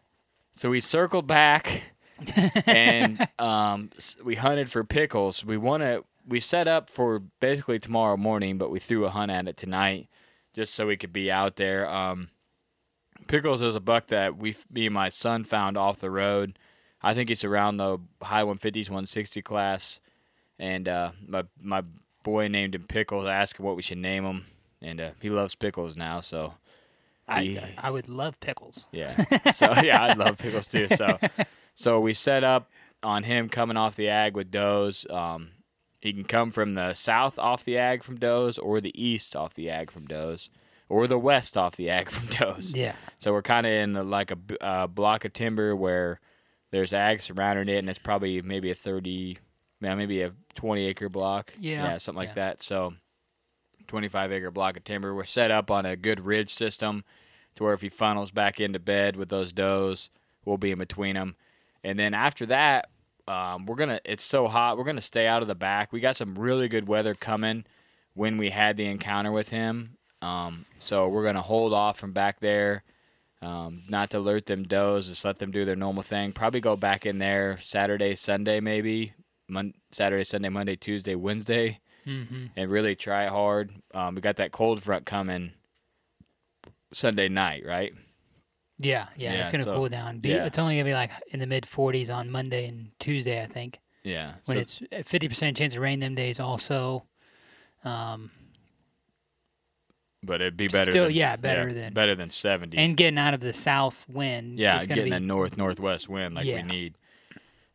So 0.57 0.71
we 0.71 0.80
circled 0.80 1.27
back 1.27 1.83
and 2.65 3.27
um, 3.39 3.92
we 4.24 4.33
hunted 4.36 4.71
for 4.71 4.83
pickles. 4.83 5.45
We 5.45 5.56
want 5.56 5.83
to. 5.83 6.04
We 6.27 6.39
set 6.39 6.68
up 6.68 6.89
for 6.89 7.19
basically 7.39 7.80
tomorrow 7.80 8.18
morning, 8.18 8.57
but 8.57 8.69
we 8.69 8.80
threw 8.80 9.06
a 9.06 9.09
hunt 9.09 9.31
at 9.31 9.48
it 9.48 9.56
tonight 9.56 10.09
just 10.54 10.74
so 10.74 10.88
we 10.88 10.98
could 10.98 11.13
be 11.13 11.31
out 11.31 11.56
there. 11.56 11.88
Um, 11.88 12.30
pickles 13.27 13.62
is 13.62 13.75
a 13.75 13.80
buck 13.80 14.07
that 14.07 14.36
we, 14.36 14.56
me 14.69 14.88
and 14.88 14.94
my 14.94 15.07
son 15.07 15.44
found 15.44 15.77
off 15.77 16.00
the 16.00 16.12
road. 16.12 16.57
I 17.01 17.13
think 17.13 17.30
it's 17.30 17.45
around 17.45 17.77
the 17.77 18.00
high 18.21 18.44
150s, 18.44 18.89
160 18.89 19.42
class, 19.44 20.00
and 20.57 20.89
uh, 20.89 21.12
my 21.25 21.44
my 21.62 21.83
boy 22.24 22.48
named 22.48 22.74
him 22.75 22.83
Pickles. 22.88 23.27
I 23.27 23.36
asked 23.36 23.59
him 23.59 23.65
what 23.65 23.75
we 23.75 23.83
should 23.83 24.00
name 24.00 24.25
him, 24.25 24.48
and 24.81 25.00
uh, 25.00 25.12
he 25.21 25.30
loves 25.30 25.54
pickles 25.54 25.95
now. 25.95 26.19
So 26.19 26.56
I 27.28 27.74
I 27.78 27.92
would 27.92 28.08
love 28.08 28.40
pickles. 28.40 28.88
yeah. 28.92 29.26
So 29.54 29.74
yeah, 29.82 30.04
I'd 30.04 30.18
love 30.18 30.38
pickles 30.38 30.68
too. 30.68 30.88
So 30.88 31.18
so 31.76 32.00
we 32.00 32.14
set 32.14 32.44
up 32.44 32.70
on 33.04 33.24
him 33.24 33.50
coming 33.50 33.78
off 33.78 33.96
the 33.96 34.10
ag 34.10 34.36
with 34.36 34.52
does. 34.52 35.06
Um, 35.10 35.52
he 36.00 36.14
can 36.14 36.24
come 36.24 36.52
from 36.52 36.76
the 36.76 36.94
south 36.94 37.38
off 37.40 37.64
the 37.64 37.78
ag 37.78 38.04
from 38.04 38.18
does, 38.18 38.58
or 38.58 38.80
the 38.80 38.94
east 39.02 39.36
off 39.36 39.54
the 39.56 39.69
ag 39.69 39.92
from 39.92 40.06
does, 40.06 40.50
or 40.90 41.07
the 41.07 41.19
west 41.19 41.57
off 41.57 41.76
the 41.76 41.90
ag 41.90 42.10
from 42.10 42.28
does. 42.28 42.74
Yeah. 42.74 42.96
So 43.19 43.34
we're 43.34 43.42
kind 43.42 43.66
of 43.66 43.74
in 43.74 43.96
a, 43.96 44.04
like 44.04 44.31
a 44.31 44.64
uh, 44.64 44.88
block 44.88 45.26
of 45.26 45.34
timber 45.34 45.76
where 45.76 46.19
there's 46.72 46.94
ag 46.94 47.22
surrounding 47.22 47.68
it, 47.68 47.80
and 47.80 47.90
it's 47.90 48.00
probably 48.00 48.42
maybe 48.42 48.72
a 48.72 48.76
thirty, 48.76 49.38
yeah, 49.81 49.96
maybe 49.96 50.22
a 50.22 50.31
twenty 50.56 50.86
acre 50.86 51.10
block. 51.10 51.54
Yeah, 51.60 51.98
something 51.98 52.19
like 52.19 52.30
yeah. 52.30 52.36
that. 52.36 52.62
So. 52.62 52.94
25 53.88 54.32
acre 54.32 54.52
block 54.52 54.78
of 54.78 54.84
timber. 54.84 55.14
We're 55.14 55.26
set 55.26 55.52
up 55.52 55.72
on 55.72 55.86
a 55.86 55.96
good 55.96 56.26
ridge 56.26 56.54
system 56.54 57.04
to 57.56 57.64
where 57.64 57.74
if 57.74 57.82
he 57.82 57.90
funnels 57.90 58.32
back 58.32 58.60
into 58.60 58.80
bed 58.80 59.16
with 59.16 59.30
those 59.30 59.52
does, 59.52 60.10
we'll 60.46 60.58
be 60.58 60.72
in 60.72 60.80
between 60.80 61.16
them. 61.16 61.36
And 61.84 61.98
then 61.98 62.14
after 62.14 62.46
that, 62.48 62.90
um, 63.28 63.66
we're 63.66 63.76
gonna. 63.76 64.00
It's 64.06 64.24
so 64.24 64.48
hot. 64.48 64.78
We're 64.78 64.86
gonna 64.86 65.02
stay 65.02 65.28
out 65.28 65.42
of 65.42 65.48
the 65.48 65.56
back. 65.56 65.92
We 65.92 66.00
got 66.00 66.16
some 66.16 66.36
really 66.36 66.70
good 66.70 66.88
weather 66.88 67.14
coming 67.14 67.66
when 68.14 68.38
we 68.38 68.50
had 68.50 68.78
the 68.78 68.86
encounter 68.86 69.32
with 69.32 69.50
him. 69.50 69.98
Um, 70.22 70.66
so 70.80 71.08
we're 71.10 71.26
gonna 71.26 71.42
hold 71.42 71.74
off 71.74 72.00
from 72.00 72.14
back 72.14 72.40
there, 72.40 72.84
um, 73.42 73.84
not 73.90 74.12
to 74.12 74.20
alert 74.20 74.46
them 74.46 74.64
does. 74.64 75.08
Just 75.08 75.26
let 75.26 75.40
them 75.40 75.52
do 75.52 75.66
their 75.66 75.76
normal 75.76 76.04
thing. 76.04 76.32
Probably 76.32 76.62
go 76.62 76.76
back 76.76 77.06
in 77.06 77.20
there 77.20 77.58
Saturday, 77.60 78.16
Sunday, 78.16 78.60
maybe 78.60 79.14
Mon- 79.50 79.74
Saturday, 79.92 80.24
Sunday, 80.24 80.50
Monday, 80.50 80.76
Tuesday, 80.76 81.16
Wednesday 81.16 81.80
Mm-hmm. 82.07 82.45
and 82.56 82.71
really 82.71 82.95
try 82.95 83.28
hard. 83.28 83.71
Um, 83.94 84.16
we 84.16 84.21
got 84.21 84.37
that 84.37 84.52
cold 84.52 84.81
front 84.81 85.06
coming 85.06 85.52
Sunday 86.94 87.28
night, 87.28 87.64
right? 87.66 87.94
Yeah, 88.80 89.07
yeah, 89.18 89.33
it's 89.33 89.52
gonna 89.52 89.64
so- 89.64 89.76
cool 89.76 89.90
down. 89.90 90.19
Be, 90.19 90.30
yeah. 90.30 90.45
It's 90.45 90.57
only 90.57 90.76
gonna 90.76 90.85
be 90.90 90.94
like 90.94 91.11
in 91.31 91.40
the 91.40 91.47
mid 91.47 91.66
40s 91.66 92.09
on 92.09 92.30
Monday 92.30 92.68
and 92.68 92.92
Tuesday, 92.99 93.42
I 93.42 93.47
think. 93.47 93.80
Yeah. 94.04 94.33
When 94.45 94.56
so- 94.57 94.61
it's 94.61 94.81
a 94.92 95.04
50% 95.04 95.57
chance 95.57 95.76
of 95.76 95.81
rain 95.81 95.99
them 95.99 96.16
days, 96.16 96.40
also. 96.40 97.04
Um, 97.83 98.31
but 100.23 100.42
it'd 100.42 100.57
be 100.57 100.68
better. 100.68 100.92
still, 100.92 101.06
than, 101.06 101.14
yeah, 101.14 101.35
better 101.35 101.71
than- 101.73 101.94
better 101.94 102.16
than 102.16 102.30
seventy. 102.30 102.78
and 102.78 102.97
getting 102.97 103.18
out 103.18 103.33
of 103.33 103.40
the 103.40 103.54
south 103.54 104.06
wind. 104.09 104.59
yeah, 104.59 104.83
getting 104.85 105.11
be, 105.14 105.19
north 105.19 105.57
northwest 105.57 106.09
wind 106.09 106.35
like 106.35 106.45
Yeah. 106.45 106.57
we 106.57 106.64
need. 106.64 106.97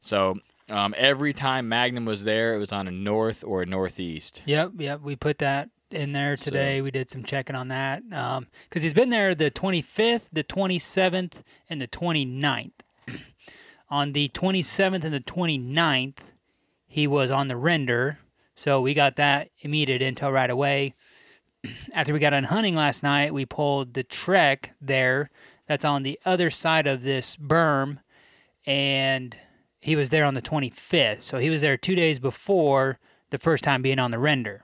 So 0.01 0.39
um, 0.69 0.95
every 0.97 1.33
time 1.33 1.69
Magnum 1.69 2.05
was 2.05 2.25
there, 2.25 2.55
it 2.55 2.59
was 2.59 2.73
on 2.73 2.89
a 2.89 2.91
north 2.91 3.45
or 3.45 3.63
a 3.63 3.67
northeast. 3.67 4.43
Yep, 4.47 4.73
yep. 4.79 5.01
We 5.01 5.17
put 5.17 5.39
that 5.39 5.71
in 5.91 6.13
there 6.13 6.37
today. 6.37 6.81
we 6.81 6.91
did 6.91 7.11
some 7.11 7.23
checking 7.23 7.57
on 7.57 7.69
that 7.69 8.03
because 8.09 8.83
he's 8.83 8.95
been 8.95 9.11
there 9.11 9.35
the 9.35 9.51
25th, 9.51 10.23
the 10.33 10.45
27th, 10.45 11.35
and 11.69 11.81
the 11.81 11.89
29th. 11.89 12.73
on 13.91 14.13
the 14.13 14.29
27th 14.31 15.05
and 15.05 15.15
the 15.15 15.21
29th, 15.21 16.19
he 16.87 17.07
was 17.07 17.31
on 17.31 17.49
the 17.49 17.57
render. 17.57 18.19
So 18.55 18.81
we 18.81 18.95
got 18.95 19.17
that 19.17 19.51
immediate 19.61 20.03
intel 20.03 20.33
right 20.33 20.51
away. 20.51 20.95
After 21.95 22.13
we 22.13 22.19
got 22.19 22.35
on 22.35 22.45
hunting 22.45 22.75
last 22.75 23.03
night, 23.03 23.35
we 23.35 23.45
pulled 23.45 23.95
the 23.95 24.03
trek 24.03 24.75
there 24.81 25.31
that's 25.67 25.85
on 25.85 26.03
the 26.03 26.19
other 26.25 26.51
side 26.51 26.87
of 26.87 27.03
this 27.03 27.37
berm, 27.37 27.99
and 28.67 29.37
he 29.83 29.97
was 29.97 30.11
there 30.11 30.25
on 30.25 30.35
the 30.35 30.41
25th. 30.41 31.21
So 31.21 31.39
he 31.39 31.51
was 31.51 31.61
there 31.61 31.77
two 31.77 31.97
days 31.97 32.21
before 32.21 32.99
the 33.31 33.39
first 33.39 33.65
time 33.65 33.83
being 33.83 33.99
on 33.99 34.13
the 34.13 34.19
render. 34.19 34.63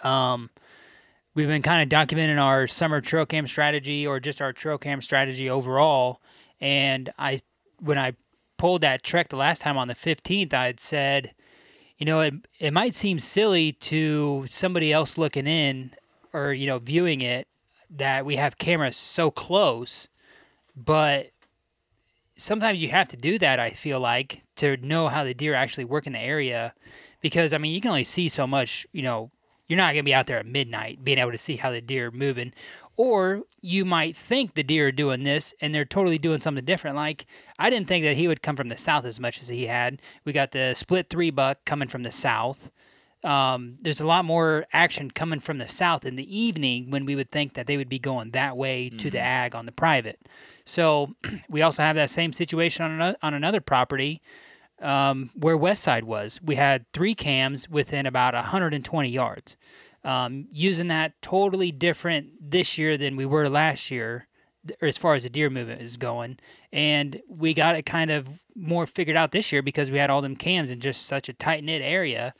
Um, 0.00 0.48
we've 1.34 1.46
been 1.46 1.62
kind 1.62 1.82
of 1.82 1.96
documenting 1.96 2.40
our 2.40 2.66
summer 2.66 3.02
trail 3.02 3.26
cam 3.26 3.46
strategy 3.46 4.06
or 4.06 4.18
just 4.18 4.40
our 4.40 4.54
trail 4.54 4.78
cam 4.78 5.02
strategy 5.02 5.50
overall. 5.50 6.22
And 6.62 7.12
I, 7.18 7.40
when 7.78 7.98
I 7.98 8.14
pulled 8.56 8.80
that 8.80 9.02
trek 9.02 9.28
the 9.28 9.36
last 9.36 9.60
time 9.60 9.76
on 9.76 9.86
the 9.86 9.94
15th, 9.94 10.54
I 10.54 10.66
had 10.66 10.80
said, 10.80 11.34
you 11.98 12.06
know, 12.06 12.20
it, 12.20 12.34
it 12.58 12.72
might 12.72 12.94
seem 12.94 13.18
silly 13.18 13.72
to 13.72 14.44
somebody 14.46 14.94
else 14.94 15.18
looking 15.18 15.46
in 15.46 15.90
or, 16.32 16.54
you 16.54 16.66
know, 16.66 16.78
viewing 16.78 17.20
it 17.20 17.48
that 17.90 18.24
we 18.24 18.36
have 18.36 18.56
cameras 18.56 18.96
so 18.96 19.30
close, 19.30 20.08
but 20.74 21.32
sometimes 22.36 22.82
you 22.82 22.90
have 22.90 23.08
to 23.08 23.16
do 23.16 23.38
that, 23.38 23.58
I 23.58 23.70
feel 23.70 24.00
like, 24.00 24.42
to 24.56 24.76
know 24.78 25.08
how 25.08 25.24
the 25.24 25.34
deer 25.34 25.54
actually 25.54 25.84
work 25.84 26.06
in 26.06 26.12
the 26.12 26.20
area. 26.20 26.74
Because, 27.20 27.52
I 27.52 27.58
mean, 27.58 27.74
you 27.74 27.80
can 27.80 27.90
only 27.90 28.04
see 28.04 28.28
so 28.28 28.46
much, 28.46 28.86
you 28.92 29.02
know, 29.02 29.30
you're 29.68 29.76
not 29.76 29.94
going 29.94 30.04
to 30.04 30.08
be 30.08 30.14
out 30.14 30.26
there 30.26 30.38
at 30.38 30.46
midnight 30.46 31.02
being 31.02 31.18
able 31.18 31.32
to 31.32 31.38
see 31.38 31.56
how 31.56 31.70
the 31.70 31.80
deer 31.80 32.08
are 32.08 32.12
moving. 32.12 32.52
Or 32.96 33.42
you 33.60 33.84
might 33.84 34.16
think 34.16 34.54
the 34.54 34.62
deer 34.62 34.88
are 34.88 34.92
doing 34.92 35.24
this 35.24 35.52
and 35.60 35.74
they're 35.74 35.84
totally 35.84 36.18
doing 36.18 36.40
something 36.40 36.64
different. 36.64 36.96
Like, 36.96 37.26
I 37.58 37.68
didn't 37.68 37.88
think 37.88 38.04
that 38.04 38.16
he 38.16 38.28
would 38.28 38.42
come 38.42 38.56
from 38.56 38.68
the 38.68 38.76
south 38.76 39.04
as 39.04 39.18
much 39.18 39.40
as 39.40 39.48
he 39.48 39.66
had. 39.66 40.00
We 40.24 40.32
got 40.32 40.52
the 40.52 40.74
split 40.74 41.10
three 41.10 41.30
buck 41.30 41.64
coming 41.64 41.88
from 41.88 42.04
the 42.04 42.12
south. 42.12 42.70
Um, 43.24 43.78
there's 43.80 44.00
a 44.00 44.06
lot 44.06 44.24
more 44.24 44.66
action 44.72 45.10
coming 45.10 45.40
from 45.40 45.58
the 45.58 45.68
south 45.68 46.04
in 46.04 46.16
the 46.16 46.38
evening 46.38 46.90
when 46.90 47.06
we 47.06 47.16
would 47.16 47.30
think 47.30 47.54
that 47.54 47.66
they 47.66 47.76
would 47.76 47.88
be 47.88 47.98
going 47.98 48.30
that 48.32 48.56
way 48.56 48.88
to 48.90 49.10
the 49.10 49.18
ag 49.18 49.54
on 49.54 49.66
the 49.66 49.72
private. 49.72 50.20
So 50.64 51.14
we 51.48 51.62
also 51.62 51.82
have 51.82 51.96
that 51.96 52.10
same 52.10 52.32
situation 52.32 52.84
on 52.84 52.92
another, 52.92 53.16
on 53.22 53.34
another 53.34 53.60
property 53.60 54.22
um, 54.80 55.30
where 55.34 55.56
West 55.56 55.82
Side 55.82 56.04
was. 56.04 56.40
We 56.42 56.56
had 56.56 56.90
three 56.92 57.14
cams 57.14 57.68
within 57.68 58.06
about 58.06 58.34
120 58.34 59.08
yards. 59.08 59.56
Um, 60.04 60.46
using 60.52 60.88
that 60.88 61.20
totally 61.20 61.72
different 61.72 62.28
this 62.40 62.78
year 62.78 62.96
than 62.96 63.16
we 63.16 63.26
were 63.26 63.48
last 63.48 63.90
year, 63.90 64.28
or 64.80 64.86
as 64.86 64.96
far 64.96 65.14
as 65.14 65.24
the 65.24 65.30
deer 65.30 65.50
movement 65.50 65.82
is 65.82 65.96
going. 65.96 66.38
And 66.72 67.20
we 67.28 67.54
got 67.54 67.74
it 67.74 67.86
kind 67.86 68.12
of 68.12 68.28
more 68.54 68.86
figured 68.86 69.16
out 69.16 69.32
this 69.32 69.50
year 69.50 69.62
because 69.62 69.90
we 69.90 69.98
had 69.98 70.10
all 70.10 70.22
them 70.22 70.36
cams 70.36 70.70
in 70.70 70.80
just 70.80 71.06
such 71.06 71.28
a 71.28 71.32
tight 71.32 71.64
knit 71.64 71.82
area. 71.82 72.34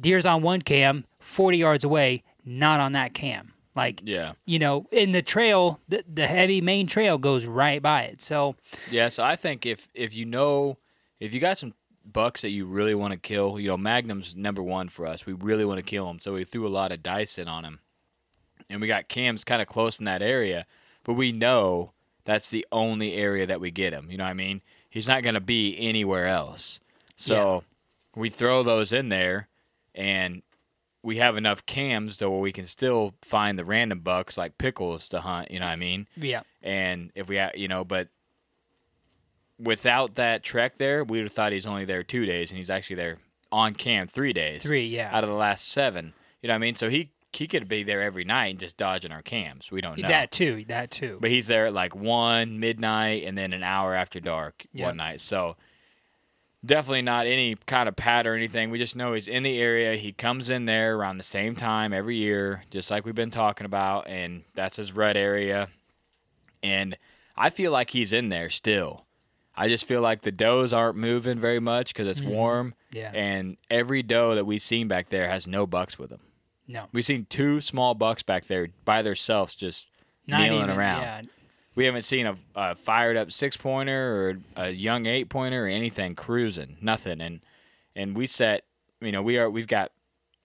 Deer's 0.00 0.26
on 0.26 0.42
one 0.42 0.62
cam, 0.62 1.04
40 1.20 1.58
yards 1.58 1.84
away, 1.84 2.22
not 2.44 2.80
on 2.80 2.92
that 2.92 3.14
cam. 3.14 3.52
Like, 3.74 4.00
Yeah. 4.04 4.32
you 4.44 4.58
know, 4.58 4.86
in 4.90 5.12
the 5.12 5.22
trail, 5.22 5.80
the, 5.88 6.04
the 6.12 6.26
heavy 6.26 6.60
main 6.60 6.86
trail 6.86 7.16
goes 7.18 7.44
right 7.46 7.80
by 7.80 8.02
it. 8.04 8.20
So, 8.22 8.56
Yeah, 8.90 9.08
so 9.08 9.22
I 9.22 9.36
think 9.36 9.66
if 9.66 9.88
if 9.94 10.14
you 10.16 10.24
know 10.24 10.78
if 11.20 11.32
you 11.34 11.40
got 11.40 11.58
some 11.58 11.74
bucks 12.04 12.40
that 12.40 12.50
you 12.50 12.64
really 12.64 12.94
want 12.94 13.12
to 13.12 13.18
kill, 13.18 13.60
you 13.60 13.68
know, 13.68 13.76
Magnum's 13.76 14.34
number 14.34 14.62
one 14.62 14.88
for 14.88 15.04
us. 15.06 15.26
We 15.26 15.34
really 15.34 15.64
want 15.66 15.78
to 15.78 15.82
kill 15.82 16.08
him, 16.08 16.18
so 16.20 16.32
we 16.34 16.44
threw 16.44 16.66
a 16.66 16.68
lot 16.70 16.90
of 16.90 17.02
dice 17.02 17.38
in 17.38 17.48
on 17.48 17.64
him, 17.64 17.80
and 18.70 18.80
we 18.80 18.86
got 18.86 19.08
cams 19.08 19.44
kind 19.44 19.60
of 19.60 19.68
close 19.68 19.98
in 19.98 20.06
that 20.06 20.22
area, 20.22 20.64
but 21.04 21.14
we 21.14 21.32
know 21.32 21.92
that's 22.24 22.48
the 22.48 22.66
only 22.72 23.14
area 23.14 23.46
that 23.46 23.60
we 23.60 23.70
get 23.70 23.92
him. 23.92 24.10
You 24.10 24.16
know 24.16 24.24
what 24.24 24.30
I 24.30 24.34
mean? 24.34 24.62
He's 24.88 25.06
not 25.06 25.22
going 25.22 25.34
to 25.34 25.40
be 25.40 25.76
anywhere 25.78 26.26
else. 26.26 26.80
So 27.16 27.64
we 28.16 28.30
throw 28.30 28.62
those 28.62 28.90
in 28.92 29.10
there, 29.10 29.47
and 29.98 30.42
we 31.02 31.16
have 31.16 31.36
enough 31.36 31.64
cams 31.66 32.16
though 32.18 32.30
where 32.30 32.40
we 32.40 32.52
can 32.52 32.64
still 32.64 33.14
find 33.22 33.58
the 33.58 33.64
random 33.64 34.00
bucks 34.00 34.36
like 34.38 34.56
pickles 34.58 35.08
to 35.10 35.20
hunt. 35.20 35.50
You 35.50 35.60
know 35.60 35.66
what 35.66 35.72
I 35.72 35.76
mean? 35.76 36.08
yeah. 36.16 36.42
and 36.62 37.10
if 37.14 37.28
we 37.28 37.36
ha 37.36 37.50
you 37.54 37.68
know 37.68 37.84
but 37.84 38.08
without 39.58 40.14
that 40.14 40.42
trek 40.42 40.78
there 40.78 41.02
we 41.04 41.18
would 41.18 41.24
have 41.24 41.32
thought 41.32 41.52
he's 41.52 41.66
only 41.66 41.84
there 41.84 42.02
two 42.02 42.24
days 42.24 42.50
and 42.50 42.58
he's 42.58 42.70
actually 42.70 42.96
there 42.96 43.18
on 43.50 43.74
cam 43.74 44.06
three 44.06 44.32
days 44.32 44.62
Three, 44.62 44.86
yeah. 44.86 45.10
out 45.12 45.24
of 45.24 45.30
the 45.30 45.36
last 45.36 45.70
seven 45.72 46.12
you 46.42 46.46
know 46.48 46.52
what 46.54 46.56
i 46.56 46.60
mean 46.60 46.74
so 46.76 46.88
he 46.88 47.10
he 47.32 47.46
could 47.46 47.66
be 47.68 47.82
there 47.82 48.00
every 48.02 48.24
night 48.24 48.46
and 48.48 48.58
just 48.58 48.76
dodging 48.76 49.10
our 49.12 49.22
cams 49.22 49.70
we 49.72 49.80
don't 49.80 49.98
know 49.98 50.08
That 50.08 50.30
too. 50.32 50.64
That 50.68 50.90
too. 50.90 51.18
but 51.20 51.30
he's 51.30 51.46
there 51.48 51.66
at 51.66 51.74
like 51.74 51.94
one 51.94 52.58
midnight 52.60 53.24
and 53.24 53.36
then 53.36 53.52
an 53.52 53.62
hour 53.62 53.94
after 53.94 54.20
dark 54.20 54.64
Yep. 54.72 54.86
one 54.86 54.96
night 54.96 55.20
so 55.20 55.56
definitely 56.64 57.02
not 57.02 57.26
any 57.26 57.54
kind 57.66 57.88
of 57.88 57.94
pattern 57.96 58.32
or 58.32 58.36
anything 58.36 58.70
we 58.70 58.78
just 58.78 58.96
know 58.96 59.12
he's 59.12 59.28
in 59.28 59.42
the 59.44 59.58
area 59.60 59.94
he 59.96 60.12
comes 60.12 60.50
in 60.50 60.64
there 60.64 60.96
around 60.96 61.16
the 61.16 61.22
same 61.24 61.54
time 61.54 61.92
every 61.92 62.16
year 62.16 62.62
just 62.70 62.90
like 62.90 63.04
we've 63.04 63.14
been 63.14 63.30
talking 63.30 63.64
about 63.64 64.08
and 64.08 64.42
that's 64.54 64.76
his 64.76 64.92
rut 64.92 65.16
area 65.16 65.68
and 66.62 66.96
i 67.36 67.48
feel 67.50 67.70
like 67.70 67.90
he's 67.90 68.12
in 68.12 68.28
there 68.28 68.50
still 68.50 69.04
i 69.56 69.68
just 69.68 69.84
feel 69.84 70.00
like 70.00 70.22
the 70.22 70.32
does 70.32 70.72
aren't 70.72 70.96
moving 70.96 71.38
very 71.38 71.60
much 71.60 71.92
because 71.94 72.06
it's 72.08 72.20
warm 72.22 72.74
Mm-hmm. 72.90 72.96
Yeah. 72.96 73.10
and 73.12 73.56
every 73.70 74.02
doe 74.02 74.34
that 74.34 74.46
we've 74.46 74.62
seen 74.62 74.88
back 74.88 75.10
there 75.10 75.28
has 75.28 75.46
no 75.46 75.66
bucks 75.66 75.98
with 75.98 76.08
them 76.10 76.20
no. 76.66 76.86
we've 76.92 77.04
seen 77.04 77.26
two 77.28 77.60
small 77.60 77.94
bucks 77.94 78.22
back 78.22 78.46
there 78.46 78.68
by 78.86 79.02
themselves 79.02 79.54
just 79.54 79.86
Not 80.26 80.40
kneeling 80.40 80.64
even, 80.64 80.78
around 80.78 81.02
Yeah. 81.02 81.22
We 81.78 81.84
haven't 81.84 82.02
seen 82.02 82.26
a, 82.26 82.36
a 82.56 82.74
fired 82.74 83.16
up 83.16 83.30
six 83.30 83.56
pointer 83.56 83.94
or 84.56 84.64
a 84.64 84.70
young 84.70 85.06
eight 85.06 85.28
pointer 85.28 85.64
or 85.64 85.68
anything 85.68 86.16
cruising, 86.16 86.76
nothing. 86.80 87.20
And 87.20 87.38
and 87.94 88.16
we 88.16 88.26
set, 88.26 88.64
you 89.00 89.12
know, 89.12 89.22
we 89.22 89.38
are 89.38 89.48
we've 89.48 89.68
got 89.68 89.92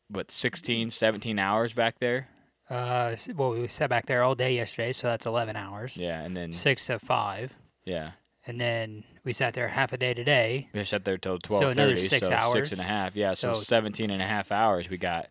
what 0.10 0.30
16, 0.30 0.92
17 0.92 1.40
hours 1.40 1.74
back 1.74 1.98
there. 1.98 2.28
Uh, 2.70 3.16
well, 3.36 3.50
we 3.54 3.68
sat 3.68 3.90
back 3.90 4.06
there 4.06 4.22
all 4.22 4.36
day 4.36 4.54
yesterday, 4.54 4.92
so 4.92 5.08
that's 5.08 5.26
11 5.26 5.56
hours. 5.56 5.98
Yeah, 5.98 6.22
and 6.22 6.38
then 6.38 6.54
Six 6.54 6.86
to 6.86 7.00
five. 7.00 7.52
yeah, 7.84 8.12
And 8.46 8.62
then 8.62 9.04
we 9.24 9.34
sat 9.34 9.56
there 9.56 9.68
half 9.68 9.92
a 9.92 9.98
day 9.98 10.14
today. 10.14 10.70
we 10.72 10.84
sat 10.84 11.04
there 11.04 11.18
till 11.18 11.40
So 11.50 11.68
another 11.70 11.98
six 11.98 12.28
so 12.28 12.34
hours. 12.34 12.54
six 12.54 12.72
and 12.74 12.80
a 12.82 12.84
half. 12.84 13.16
Yeah, 13.16 13.34
so, 13.34 13.54
So- 13.56 13.62
17 13.62 14.12
and 14.12 14.22
a 14.22 14.28
half 14.28 14.52
hours 14.52 14.88
we 14.88 14.98
got 15.00 15.30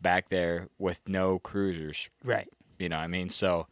back 0.00 0.30
there 0.30 0.68
with 0.78 1.02
no 1.06 1.38
cruisers. 1.38 2.08
Right. 2.24 2.48
You 2.78 2.88
know, 2.88 2.96
what 2.96 3.02
I 3.04 3.08
mean, 3.08 3.28
so 3.28 3.66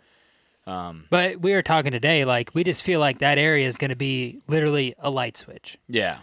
But 0.65 1.41
we 1.41 1.53
were 1.53 1.63
talking 1.63 1.93
today, 1.93 2.25
like, 2.25 2.51
we 2.55 2.65
just 2.65 2.83
feel 2.83 3.01
like 3.01 3.19
that 3.19 3.39
area 3.39 3.67
is 3.67 3.77
going 3.77 3.91
to 3.91 3.97
be 3.97 4.41
literally 4.49 4.95
a 4.99 5.11
light 5.11 5.37
switch. 5.37 5.79
yeah. 5.89 6.19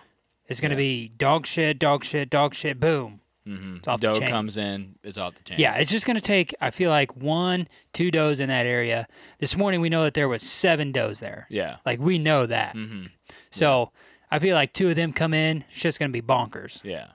It's 0.48 0.60
going 0.62 0.72
to 0.72 0.75
Yeah. 0.75 0.89
be 0.89 1.08
dog 1.10 1.46
shit, 1.46 1.77
dog 1.77 2.03
shit, 2.03 2.27
dog 2.31 2.55
shit, 2.55 2.79
boom. 2.79 3.19
Mm-hmm. 3.48 3.75
It's 3.77 3.88
off 3.88 4.01
the 4.01 4.12
Doe 4.13 4.19
chain. 4.19 4.27
comes 4.29 4.58
in, 4.58 4.96
it's 5.03 5.17
off 5.19 5.36
the 5.36 5.43
chain. 5.43 5.60
Yeah, 5.60 5.75
it's 5.75 5.91
just 5.91 6.08
going 6.08 6.15
to 6.15 6.22
take, 6.22 6.55
I 6.60 6.72
feel 6.72 6.89
like, 6.89 7.15
one, 7.15 7.67
two 7.93 8.10
does 8.10 8.39
in 8.39 8.50
that 8.50 8.65
area. 8.65 9.08
This 9.38 9.55
morning, 9.55 9.79
we 9.79 9.89
know 9.89 10.01
that 10.03 10.15
there 10.15 10.27
was 10.27 10.41
seven 10.41 10.91
does 10.91 11.19
there. 11.19 11.46
yeah. 11.51 11.77
Like, 11.86 12.00
we 12.00 12.17
know 12.17 12.48
that. 12.48 12.75
Mm-hmm. 12.75 13.05
So 13.51 13.91
I 14.31 14.39
feel 14.39 14.55
like 14.55 14.74
two 14.74 14.89
of 14.89 14.96
them 14.96 15.13
come 15.13 15.36
in, 15.36 15.65
it's 15.72 15.81
just 15.81 16.00
going 16.00 16.12
to 16.12 16.19
be 16.19 16.25
bonkers. 16.27 16.84
Yeah. 16.84 17.10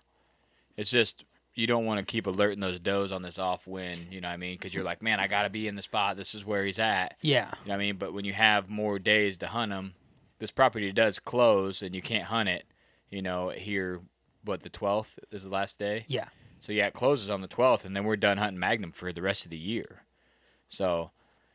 It's 0.77 0.91
just 0.91 1.25
you 1.55 1.67
don't 1.67 1.85
want 1.85 1.99
to 1.99 2.05
keep 2.05 2.27
alerting 2.27 2.61
those 2.61 2.81
does 2.81 3.13
on 3.13 3.23
this 3.23 3.39
off 3.39 3.67
wind, 3.67 4.09
you 4.11 4.21
know 4.21 4.29
what 4.29 4.35
I 4.35 4.39
mean? 4.39 4.55
Because 4.55 4.75
you're 4.75 4.85
like, 4.85 5.03
man, 5.03 5.21
I 5.21 5.29
got 5.29 5.43
to 5.43 5.51
be 5.51 5.69
in 5.69 5.77
the 5.77 5.83
spot. 5.83 6.17
This 6.17 6.35
is 6.35 6.45
where 6.45 6.65
he's 6.65 6.79
at. 6.79 7.17
Yeah. 7.21 7.53
You 7.63 7.69
know 7.69 7.75
what 7.75 7.75
I 7.75 7.79
mean? 7.79 7.97
But 7.97 8.13
when 8.13 8.25
you 8.25 8.33
have 8.33 8.69
more 8.69 8.99
days 8.99 9.39
to 9.39 9.47
hunt 9.47 9.73
him, 9.73 9.95
this 10.41 10.51
property 10.51 10.91
does 10.93 11.19
close 11.19 11.81
and 11.83 11.95
you 11.95 12.03
can't 12.03 12.25
hunt 12.25 12.49
it, 12.49 12.65
you 13.09 13.23
know, 13.23 13.51
here, 13.51 14.01
what, 14.45 14.63
the 14.63 14.71
12th 14.71 15.19
is 15.31 15.45
the 15.45 15.49
last 15.49 15.79
day? 15.79 16.05
Yeah. 16.09 16.27
So 16.61 16.73
yeah, 16.73 16.87
it 16.87 16.95
closes 16.95 17.31
on 17.31 17.41
the 17.41 17.49
12th 17.49 17.85
and 17.85 17.95
then 17.95 18.05
we're 18.05 18.17
done 18.17 18.39
hunting 18.39 18.59
Magnum 18.59 18.91
for 18.91 19.13
the 19.13 19.23
rest 19.23 19.45
of 19.45 19.51
the 19.51 19.57
year. 19.57 20.03
So 20.69 21.13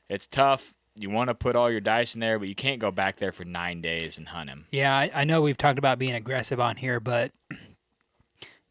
it's 0.08 0.28
tough. 0.28 0.74
You 0.98 1.10
want 1.10 1.30
to 1.30 1.36
put 1.36 1.56
all 1.56 1.70
your 1.70 1.82
dice 1.82 2.14
in 2.14 2.22
there, 2.22 2.40
but 2.40 2.48
you 2.48 2.56
can't 2.56 2.80
go 2.80 2.92
back 2.92 3.18
there 3.18 3.32
for 3.32 3.44
nine 3.44 3.82
days 3.82 4.18
and 4.18 4.28
hunt 4.28 4.50
him. 4.50 4.66
Yeah, 4.72 4.96
I, 4.96 5.12
I 5.14 5.24
know 5.24 5.42
we've 5.42 5.58
talked 5.58 5.80
about 5.80 6.00
being 6.00 6.16
aggressive 6.16 6.60
on 6.60 6.78
here, 6.78 7.00
but 7.00 7.32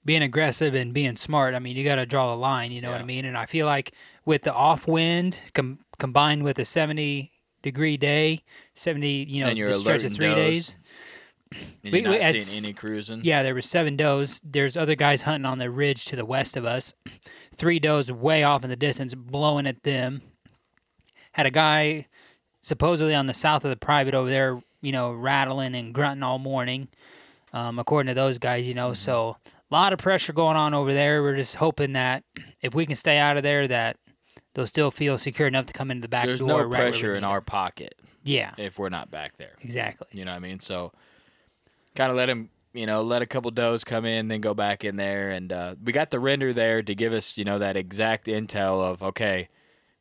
being 0.09 0.23
aggressive 0.23 0.75
and 0.75 0.95
being 0.95 1.17
smart, 1.17 1.55
I 1.55 1.59
mean, 1.59 1.77
you 1.77 1.85
got 1.85 1.97
to 1.97 2.07
draw 2.07 2.33
a 2.33 2.35
line, 2.35 2.73
you 2.73 2.81
know 2.81 2.91
what 2.91 3.03
I 3.03 3.05
mean? 3.05 3.27
And 3.27 3.37
I 3.37 3.45
feel 3.45 3.67
like 3.67 3.93
with 4.25 4.41
the 4.43 4.55
off 4.55 4.88
wind 4.88 5.43
com- 5.55 5.81
combined 5.99 6.43
with 6.45 6.59
a 6.59 6.65
70 6.65 7.31
degree 7.62 7.99
day, 7.99 8.43
70, 8.75 9.07
you 9.29 9.45
know, 9.45 9.50
the 9.55 9.75
stretch 9.75 10.05
of 10.05 10.15
three 10.15 10.35
days. 10.35 10.77
And 11.85 11.93
We- 11.93 12.00
you're 12.03 12.11
we- 12.11 12.19
not 12.19 12.29
it's- 12.29 12.47
seeing 12.47 12.65
any 12.65 12.73
cruising. 12.75 13.21
Yeah, 13.23 13.43
there 13.43 13.55
were 13.55 13.62
seven 13.62 13.97
does. 13.97 14.41
There's 14.45 14.77
other 14.77 14.95
guys 14.95 15.23
hunting 15.23 15.45
on 15.50 15.59
the 15.59 15.71
ridge 15.71 16.05
to 16.07 16.17
the 16.17 16.25
west 16.27 16.57
of 16.59 16.65
us. 16.67 16.95
Three 17.55 17.79
does 17.79 18.11
way 18.12 18.43
off 18.45 18.65
in 18.65 18.71
the 18.71 18.77
distance, 18.77 19.15
blowing 19.15 19.67
at 19.67 19.83
them. 19.83 20.21
Had 21.33 21.47
a 21.47 21.50
guy 21.50 22.07
supposedly 22.62 23.15
on 23.15 23.27
the 23.27 23.35
south 23.35 23.65
of 23.65 23.71
the 23.71 23.77
private 23.77 24.12
over 24.15 24.29
there, 24.29 24.61
you 24.83 24.93
know, 24.93 25.12
rattling 25.12 25.75
and 25.75 25.95
grunting 25.95 26.23
all 26.23 26.38
morning. 26.38 26.88
Um, 27.55 27.79
according 27.79 28.09
to 28.09 28.15
those 28.15 28.38
guys, 28.38 28.67
you 28.67 28.75
know, 28.75 28.93
so 28.93 29.37
a 29.71 29.75
lot 29.75 29.93
of 29.93 29.99
pressure 29.99 30.33
going 30.33 30.57
on 30.57 30.75
over 30.75 30.93
there. 30.93 31.23
We're 31.23 31.37
just 31.37 31.57
hoping 31.57 31.93
that 31.93 32.25
if 32.63 32.75
we 32.75 32.87
can 32.87 32.97
stay 32.97 33.19
out 33.19 33.37
of 33.37 33.43
there, 33.43 33.69
that 33.69 33.97
they'll 34.55 34.67
still 34.67 34.91
feel 34.91 35.19
secure 35.19 35.47
enough 35.49 35.67
to 35.67 35.73
come 35.73 35.91
into 35.91 36.03
the 36.03 36.09
back 36.09 36.27
There's 36.27 36.41
door. 36.41 36.49
no 36.49 36.59
right 36.63 36.71
pressure 36.81 37.15
in 37.15 37.25
our 37.25 37.41
pocket 37.41 37.95
Yeah, 38.25 38.53
if 38.57 38.79
we're 38.79 38.89
not 38.89 39.11
back 39.11 39.37
there. 39.37 39.53
exactly. 39.61 40.09
You 40.13 40.25
know 40.25 40.33
what 40.33 40.37
I 40.39 40.41
mean? 40.41 40.61
So 40.61 40.93
kind 41.95 42.11
of 42.11 42.17
let 42.17 42.29
him 42.29 42.51
you 42.75 42.87
know, 42.87 43.03
let 43.03 43.23
a 43.23 43.27
couple 43.27 43.51
does 43.51 43.83
come 43.83 44.05
in, 44.05 44.29
then 44.29 44.41
go 44.41 44.55
back 44.55 44.85
in 44.85 44.97
there, 44.97 45.31
and 45.31 45.53
uh, 45.53 45.75
we 45.83 45.91
got 45.93 46.11
the 46.11 46.21
render 46.21 46.53
there 46.53 46.83
to 46.83 46.95
give 46.95 47.13
us, 47.13 47.37
you 47.37 47.45
know, 47.45 47.59
that 47.59 47.77
exact 47.77 48.27
intel 48.27 48.83
of 48.83 49.03
okay, 49.03 49.49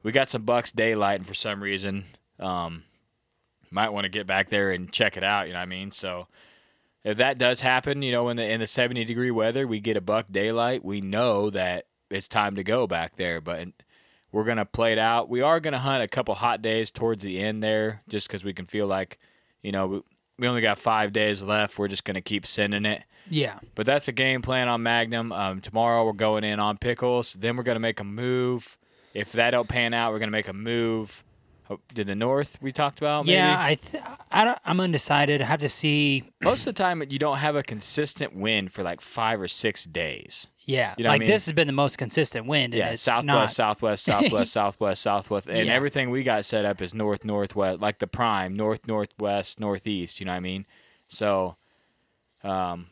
we 0.04 0.12
got 0.12 0.30
some 0.30 0.44
bucks 0.44 0.72
daylight, 0.72 1.20
and 1.20 1.26
for 1.26 1.34
some 1.34 1.64
reason, 1.64 2.06
um, 2.40 2.84
might 3.72 3.90
want 3.90 4.04
to 4.04 4.10
get 4.10 4.28
back 4.28 4.50
there 4.50 4.72
and 4.72 4.92
check 4.92 5.18
it 5.18 5.24
out. 5.24 5.48
You 5.48 5.54
know 5.54 5.60
what 5.60 5.64
I 5.64 5.68
mean? 5.68 5.92
So 5.92 6.28
if 7.08 7.18
that 7.20 7.38
does 7.38 7.62
happen, 7.62 8.02
you 8.02 8.12
know, 8.12 8.28
in 8.28 8.36
the 8.36 8.46
in 8.46 8.60
the 8.60 8.68
70 8.68 9.06
degree 9.06 9.32
weather, 9.32 9.66
we 9.66 9.80
get 9.80 9.96
a 9.96 10.02
buck 10.02 10.26
daylight, 10.30 10.84
we 10.84 11.00
know 11.00 11.50
that 11.50 11.86
it's 12.10 12.28
time 12.28 12.56
to 12.56 12.66
go 12.66 12.86
back 12.86 13.16
there. 13.16 13.40
But 13.40 13.70
we're 14.34 14.44
gonna 14.44 14.66
play 14.66 14.92
it 14.92 15.00
out. 15.00 15.30
We 15.30 15.42
are 15.42 15.62
gonna 15.62 15.80
hunt 15.80 16.04
a 16.04 16.08
couple 16.10 16.36
hot 16.36 16.62
days 16.62 16.92
towards 16.92 17.24
the 17.24 17.40
end 17.40 17.64
there, 17.64 18.02
just 18.10 18.28
because 18.28 18.44
we 18.44 18.52
can 18.52 18.66
feel 18.66 18.88
like, 18.88 19.20
you 19.64 19.72
know, 19.72 19.88
we, 19.88 20.02
we 20.38 20.48
only 20.50 20.60
got 20.60 20.80
five 20.80 21.14
days 21.14 21.42
left. 21.42 21.80
We're 21.80 21.88
just 21.88 22.04
gonna 22.04 22.20
keep 22.20 22.46
sending 22.46 22.84
it. 22.84 23.04
Yeah. 23.30 23.60
But 23.74 23.86
that's 23.86 24.08
the 24.08 24.12
game 24.12 24.42
plan 24.42 24.68
on 24.68 24.84
Magnum. 24.84 25.32
Um, 25.32 25.62
tomorrow 25.62 26.06
we're 26.06 26.12
going 26.12 26.44
in 26.44 26.60
on 26.60 26.78
pickles. 26.78 27.38
Then 27.40 27.56
we're 27.56 27.64
gonna 27.64 27.80
make 27.80 28.02
a 28.02 28.06
move. 28.06 28.78
If 29.14 29.32
that 29.32 29.52
don't 29.52 29.70
pan 29.70 29.94
out, 29.94 30.12
we're 30.12 30.20
gonna 30.20 30.32
make 30.32 30.50
a 30.50 30.54
move 30.54 31.24
To 31.96 32.04
the 32.04 32.16
north. 32.16 32.58
We 32.62 32.72
talked 32.72 33.00
about. 33.00 33.26
Maybe? 33.26 33.36
Yeah, 33.36 33.58
I 33.60 33.76
th- 33.76 34.04
I 34.32 34.46
don't, 34.46 34.58
I'm 34.64 34.80
undecided. 34.80 35.42
I 35.42 35.46
have 35.46 35.60
to 35.60 35.68
see. 35.70 36.24
Most 36.42 36.62
of 36.62 36.74
the 36.76 36.82
time, 36.84 37.04
you 37.10 37.20
don't 37.20 37.38
have 37.38 37.56
a 37.58 37.64
consistent 37.64 38.36
wind 38.36 38.72
for 38.72 38.84
like 38.84 39.02
five 39.02 39.42
or 39.42 39.48
six 39.50 39.84
days. 39.84 40.48
Yeah, 40.66 40.94
You 40.98 41.04
know 41.04 41.10
what 41.10 41.12
I 41.12 41.14
like 41.16 41.20
mean? 41.22 41.28
this 41.30 41.46
has 41.46 41.54
been 41.54 41.68
the 41.68 41.74
most 41.74 41.98
consistent 41.98 42.46
wind. 42.46 42.74
and 42.74 42.80
Yeah, 42.80 42.90
it's 42.92 43.02
southwest, 43.02 43.26
not, 43.26 43.52
southwest, 43.52 44.04
southwest, 44.12 44.52
southwest, 44.54 45.02
southwest, 45.02 45.48
and 45.48 45.68
Yeah. 45.68 45.74
everything 45.74 46.10
we 46.10 46.24
got 46.24 46.44
set 46.46 46.66
up 46.66 46.82
is 46.82 46.94
north, 46.94 47.24
northwest, 47.26 47.80
like 47.82 48.00
the 48.00 48.08
prime, 48.08 48.56
north, 48.56 48.88
northwest, 48.88 49.60
northeast. 49.60 50.20
You 50.20 50.26
know 50.26 50.34
what 50.34 50.38
I 50.38 50.42
mean? 50.42 50.66
So, 51.10 51.56
um, 52.44 52.88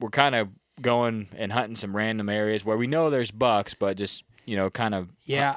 we're 0.00 0.10
kind 0.10 0.34
of 0.34 0.48
going 0.80 1.28
and 1.36 1.52
hunting 1.52 1.76
some 1.76 1.96
random 1.96 2.28
areas 2.28 2.64
where 2.64 2.76
we 2.76 2.86
know 2.86 3.08
there's 3.10 3.30
bucks, 3.30 3.74
but 3.74 3.96
just 3.96 4.24
you 4.44 4.56
know, 4.56 4.70
kind 4.70 4.94
of 4.94 5.08
Yeah. 5.24 5.56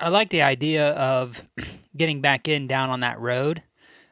I 0.00 0.08
like 0.08 0.30
the 0.30 0.42
idea 0.42 0.90
of 0.92 1.40
getting 1.96 2.20
back 2.20 2.48
in 2.48 2.66
down 2.66 2.90
on 2.90 3.00
that 3.00 3.20
road. 3.20 3.62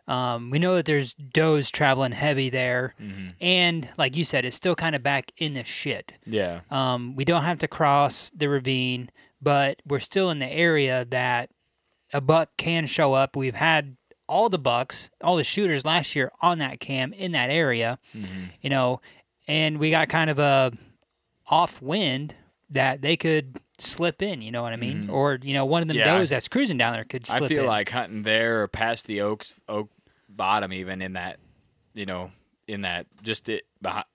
Um, 0.06 0.50
we 0.50 0.58
know 0.58 0.74
that 0.76 0.86
there's 0.86 1.12
does 1.14 1.70
traveling 1.70 2.12
heavy 2.12 2.48
there, 2.50 2.94
Mm-hmm. 3.00 3.28
and 3.42 3.88
like 3.98 4.16
you 4.16 4.24
said, 4.24 4.44
it's 4.46 4.56
still 4.56 4.74
kind 4.74 4.94
of 4.96 5.02
back 5.02 5.32
in 5.36 5.52
the 5.54 5.64
shit. 5.64 6.14
yeah, 6.24 6.60
Um, 6.70 7.14
we 7.14 7.24
don't 7.26 7.42
have 7.44 7.58
to 7.58 7.68
cross 7.68 8.30
the 8.30 8.48
ravine, 8.48 9.10
but 9.42 9.82
we're 9.86 10.00
still 10.00 10.30
in 10.30 10.38
the 10.38 10.50
area 10.50 11.04
that 11.10 11.50
a 12.14 12.22
buck 12.22 12.48
can 12.56 12.86
show 12.86 13.12
up. 13.12 13.36
We've 13.36 13.54
had 13.54 13.96
all 14.26 14.48
the 14.48 14.58
bucks, 14.58 15.10
all 15.22 15.36
the 15.36 15.44
shooters 15.44 15.84
last 15.84 16.16
year 16.16 16.32
on 16.40 16.58
that 16.60 16.80
cam 16.80 17.12
in 17.12 17.32
that 17.32 17.50
area, 17.50 17.98
you 18.62 18.70
know, 18.70 19.02
and 19.46 19.78
we 19.78 19.90
got 19.90 20.08
kind 20.08 20.30
of 20.30 20.38
a 20.38 20.72
off 21.46 21.80
wind 21.82 22.34
that 22.70 23.02
they 23.02 23.16
could 23.16 23.58
slip 23.78 24.22
in. 24.22 24.42
You 24.42 24.50
know 24.52 24.62
what 24.62 24.72
I 24.72 24.76
mean? 24.76 25.02
Mm-hmm. 25.04 25.10
Or 25.14 25.38
you 25.42 25.54
know, 25.54 25.64
one 25.64 25.82
of 25.82 25.88
them 25.88 25.96
Yeah. 25.96 26.18
does 26.18 26.30
that's 26.30 26.48
cruising 26.48 26.78
down 26.78 26.92
there 26.94 27.04
could 27.04 27.26
slip 27.26 27.42
I 27.44 27.48
feel 27.48 27.60
in. 27.62 27.66
like 27.66 27.90
hunting 27.90 28.22
there 28.22 28.62
or 28.62 28.68
past 28.68 29.06
the 29.06 29.20
oaks, 29.22 29.54
oak 29.68 29.90
bottom, 30.28 30.72
even 30.72 31.00
in 31.02 31.14
that, 31.14 31.38
you 31.94 32.06
know, 32.06 32.30
in 32.66 32.82
that 32.82 33.06
just 33.22 33.48
it 33.48 33.64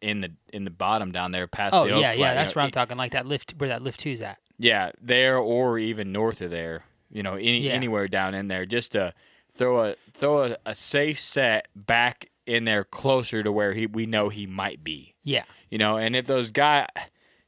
in 0.01 0.21
the 0.21 0.31
in 0.51 0.63
the 0.63 0.69
bottom 0.71 1.11
down 1.11 1.31
there 1.31 1.47
past 1.47 1.73
oh 1.73 1.85
the 1.85 1.91
oak 1.93 2.01
yeah, 2.01 2.09
flat, 2.11 2.19
yeah, 2.19 2.29
you 2.31 2.35
that's 2.35 2.55
know, 2.55 2.59
what 2.59 2.63
I'm 2.63 2.67
it- 2.69 2.73
talking. 2.73 2.97
Like 2.97 3.11
that 3.13 3.25
lift 3.25 3.53
where 3.57 3.69
that 3.69 3.81
lift 3.81 3.99
two's 3.99 4.21
at. 4.21 4.37
Yeah, 4.59 4.91
there 5.01 5.37
or 5.37 5.79
even 5.79 6.11
north 6.11 6.41
of 6.41 6.51
there. 6.51 6.83
You 7.11 7.23
know, 7.23 7.33
any 7.35 7.59
Yeah. 7.61 7.71
anywhere 7.73 8.07
down 8.07 8.33
in 8.33 8.47
there, 8.47 8.65
just 8.65 8.91
to 8.93 9.13
throw 9.55 9.83
a 9.89 9.95
throw 10.13 10.43
a, 10.45 10.57
a 10.65 10.75
safe 10.75 11.19
set 11.19 11.67
back 11.75 12.29
in 12.45 12.65
there 12.65 12.83
closer 12.83 13.41
to 13.43 13.51
where 13.51 13.73
he 13.73 13.85
we 13.87 14.05
know 14.05 14.29
he 14.29 14.45
might 14.45 14.83
be. 14.83 15.15
Yeah, 15.23 15.43
You 15.69 15.77
know, 15.77 15.95
and 15.97 16.15
if 16.15 16.25
those 16.25 16.51
guy, 16.51 16.87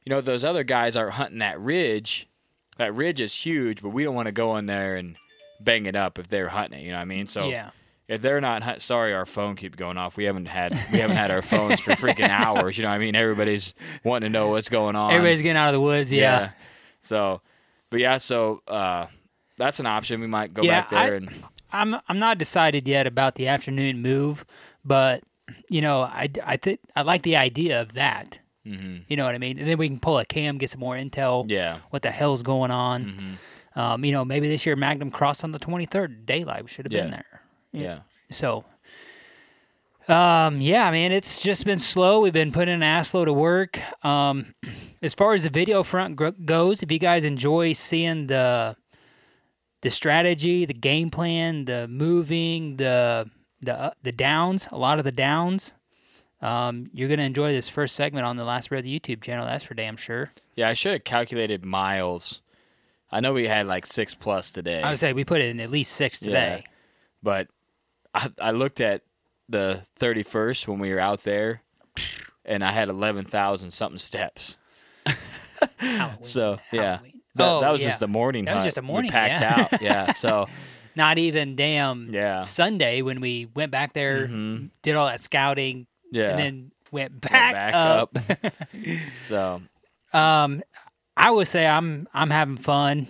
you 0.06 0.10
know, 0.10 0.20
those 0.22 0.44
other 0.44 0.64
guys 0.64 0.96
are 0.96 1.10
hunting 1.10 1.40
that 1.40 1.60
ridge, 1.60 2.26
that 2.78 2.94
ridge 2.94 3.20
is 3.20 3.34
huge, 3.34 3.82
but 3.82 3.90
we 3.90 4.04
don't 4.04 4.14
want 4.14 4.26
to 4.26 4.32
go 4.32 4.56
in 4.56 4.66
there 4.66 4.96
and 4.96 5.16
bang 5.60 5.84
it 5.86 5.96
up 5.96 6.18
if 6.18 6.28
they're 6.28 6.48
hunting 6.48 6.80
it. 6.80 6.82
You 6.84 6.92
know 6.92 6.98
what 6.98 7.02
I 7.02 7.06
mean? 7.06 7.26
So 7.26 7.48
yeah. 7.48 7.70
if 8.08 8.22
they're 8.22 8.40
not 8.40 8.62
hunt, 8.62 8.82
sorry, 8.82 9.12
our 9.12 9.26
phone 9.26 9.56
keeps 9.56 9.74
going 9.76 9.96
off. 9.98 10.16
We 10.16 10.24
haven't 10.24 10.46
had 10.46 10.72
we 10.92 10.98
haven't 11.00 11.16
had 11.16 11.30
our 11.32 11.42
phones 11.42 11.80
for 11.80 11.90
freaking 11.92 12.28
hours. 12.30 12.78
You 12.78 12.82
know 12.84 12.90
what 12.90 12.94
I 12.94 12.98
mean? 12.98 13.16
Everybody's 13.16 13.74
wanting 14.04 14.30
to 14.32 14.38
know 14.38 14.48
what's 14.48 14.68
going 14.68 14.94
on. 14.96 15.10
Everybody's 15.12 15.42
getting 15.42 15.56
out 15.58 15.68
of 15.68 15.72
the 15.74 15.80
woods. 15.80 16.12
Yeah, 16.12 16.50
So, 17.00 17.40
but 17.90 17.98
yeah, 18.00 18.18
so 18.18 18.62
uh, 18.68 19.06
that's 19.58 19.80
an 19.80 19.86
option. 19.86 20.20
We 20.20 20.26
might 20.28 20.54
go 20.54 20.62
Yeah, 20.62 20.82
back 20.82 20.90
there 20.90 20.98
I- 20.98 21.16
and 21.16 21.30
I'm 21.72 21.96
I'm 22.08 22.20
not 22.20 22.38
decided 22.38 22.86
yet 22.86 23.08
about 23.08 23.34
the 23.34 23.48
afternoon 23.48 24.00
move, 24.00 24.46
but 24.84 25.24
you 25.68 25.80
know, 25.80 26.00
I 26.02 26.28
I 26.44 26.56
think 26.58 26.78
I 26.94 27.02
like 27.02 27.22
the 27.24 27.34
idea 27.36 27.80
of 27.82 27.94
that. 27.94 28.38
Mhm. 28.66 29.04
You 29.08 29.16
know 29.16 29.24
what 29.24 29.34
I 29.34 29.38
mean? 29.38 29.58
And 29.58 29.68
then 29.68 29.78
we 29.78 29.88
can 29.88 30.00
pull 30.00 30.18
a 30.18 30.24
cam, 30.24 30.58
get 30.58 30.70
some 30.70 30.80
more 30.80 30.96
intel. 30.96 31.44
yeah, 31.48 31.78
What 31.90 32.02
the 32.02 32.10
hell's 32.10 32.42
going 32.42 32.70
on? 32.70 33.04
Mm-hmm. 33.04 33.78
Um, 33.78 34.04
you 34.04 34.12
know, 34.12 34.24
maybe 34.24 34.48
this 34.48 34.64
year 34.66 34.74
Magnum 34.74 35.10
crossed 35.10 35.44
on 35.44 35.52
the 35.52 35.58
23rd 35.58 36.24
daylight. 36.26 36.62
We 36.64 36.68
should 36.70 36.86
have 36.86 36.90
been 37.02 37.10
there. 37.10 37.40
yeah, 37.72 37.98
So, 38.30 38.64
um, 40.08 40.60
yeah, 40.60 40.90
man, 40.90 41.10
it's 41.12 41.40
just 41.40 41.64
been 41.64 41.78
slow. 41.78 42.20
We've 42.20 42.32
been 42.32 42.52
putting 42.52 42.74
an 42.74 42.82
ass 42.82 43.12
load 43.12 43.28
of 43.28 43.34
work. 43.36 43.78
Um, 44.04 44.54
as 45.02 45.14
far 45.14 45.34
as 45.34 45.42
the 45.42 45.50
video 45.50 45.82
front 45.82 46.16
gr- 46.16 46.28
goes, 46.44 46.82
if 46.82 46.90
you 46.92 46.98
guys 46.98 47.24
enjoy 47.24 47.72
seeing 47.72 48.26
the 48.28 48.76
the 49.82 49.90
strategy, 49.90 50.64
the 50.64 50.72
game 50.74 51.10
plan, 51.10 51.64
the 51.66 51.86
moving, 51.88 52.76
the 52.76 53.28
the 53.60 53.74
uh, 53.78 53.90
the 54.02 54.12
downs, 54.12 54.68
a 54.72 54.78
lot 54.78 54.98
of 54.98 55.04
the 55.04 55.12
downs, 55.12 55.74
um, 56.42 56.90
you're 56.92 57.08
gonna 57.08 57.22
enjoy 57.22 57.52
this 57.52 57.68
first 57.68 57.94
segment 57.96 58.26
on 58.26 58.36
the 58.36 58.44
Last 58.44 58.68
Breath 58.68 58.80
of 58.80 58.84
the 58.84 59.00
YouTube 59.00 59.22
channel. 59.22 59.46
That's 59.46 59.64
for 59.64 59.74
damn 59.74 59.96
sure. 59.96 60.30
yeah. 60.54 60.68
I 60.68 60.74
should 60.74 60.92
have 60.92 61.04
calculated 61.04 61.64
miles. 61.64 62.42
I 63.10 63.20
know 63.20 63.32
we 63.32 63.46
had 63.46 63.66
like 63.66 63.86
six 63.86 64.14
plus 64.14 64.50
today, 64.50 64.82
I 64.82 64.90
would 64.90 64.98
say 64.98 65.12
we 65.12 65.24
put 65.24 65.40
it 65.40 65.48
in 65.50 65.60
at 65.60 65.70
least 65.70 65.92
six 65.94 66.18
today. 66.20 66.64
but 67.22 67.48
I, 68.12 68.30
I 68.40 68.50
looked 68.50 68.80
at 68.80 69.02
the 69.48 69.82
thirty 69.96 70.22
first 70.24 70.66
when 70.68 70.78
we 70.80 70.92
were 70.92 70.98
out 71.00 71.22
there, 71.22 71.62
and 72.44 72.64
I 72.64 72.72
had 72.72 72.88
eleven 72.88 73.24
thousand 73.24 73.70
something 73.72 73.98
steps. 73.98 74.58
So 76.22 76.58
yeah, 76.72 76.98
that, 77.34 77.48
Oh, 77.48 77.60
that 77.60 77.70
was 77.72 77.80
yeah. 77.80 77.88
just 77.88 78.00
the 78.00 78.08
morning. 78.08 78.44
That 78.44 78.54
was 78.56 78.64
hunt. 78.64 78.74
just 78.74 78.78
a 78.78 78.92
We 78.92 79.08
packed 79.08 79.40
yeah. 79.40 79.68
out. 79.72 79.82
Yeah, 79.82 80.12
so 80.14 80.48
Not 80.94 81.18
even 81.18 81.56
damn 81.56 82.10
Yeah. 82.12 82.40
Sunday 82.40 83.02
when 83.02 83.20
we 83.20 83.48
went 83.54 83.70
back 83.70 83.92
there, 83.94 84.26
Mhm. 84.28 84.70
did 84.82 84.96
all 84.96 85.06
that 85.06 85.20
scouting, 85.22 85.86
yeah, 86.16 86.30
and 86.30 86.38
then 86.38 86.72
went 86.90 87.20
back, 87.20 87.52
back 87.52 87.74
up. 87.74 88.16
up. 88.16 88.52
so 89.22 89.60
um, 90.12 90.62
I 91.16 91.30
would 91.30 91.48
say 91.48 91.66
I'm 91.66 92.08
I'm 92.14 92.30
having 92.30 92.56
fun. 92.56 93.08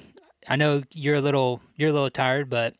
I 0.49 0.57
know 0.57 0.83
you're 0.93 1.17
a 1.17 1.21
little 1.21 1.61
you're 1.77 1.91
a 1.91 1.93
little 1.93 2.11
tired, 2.11 2.49
but 2.51 2.75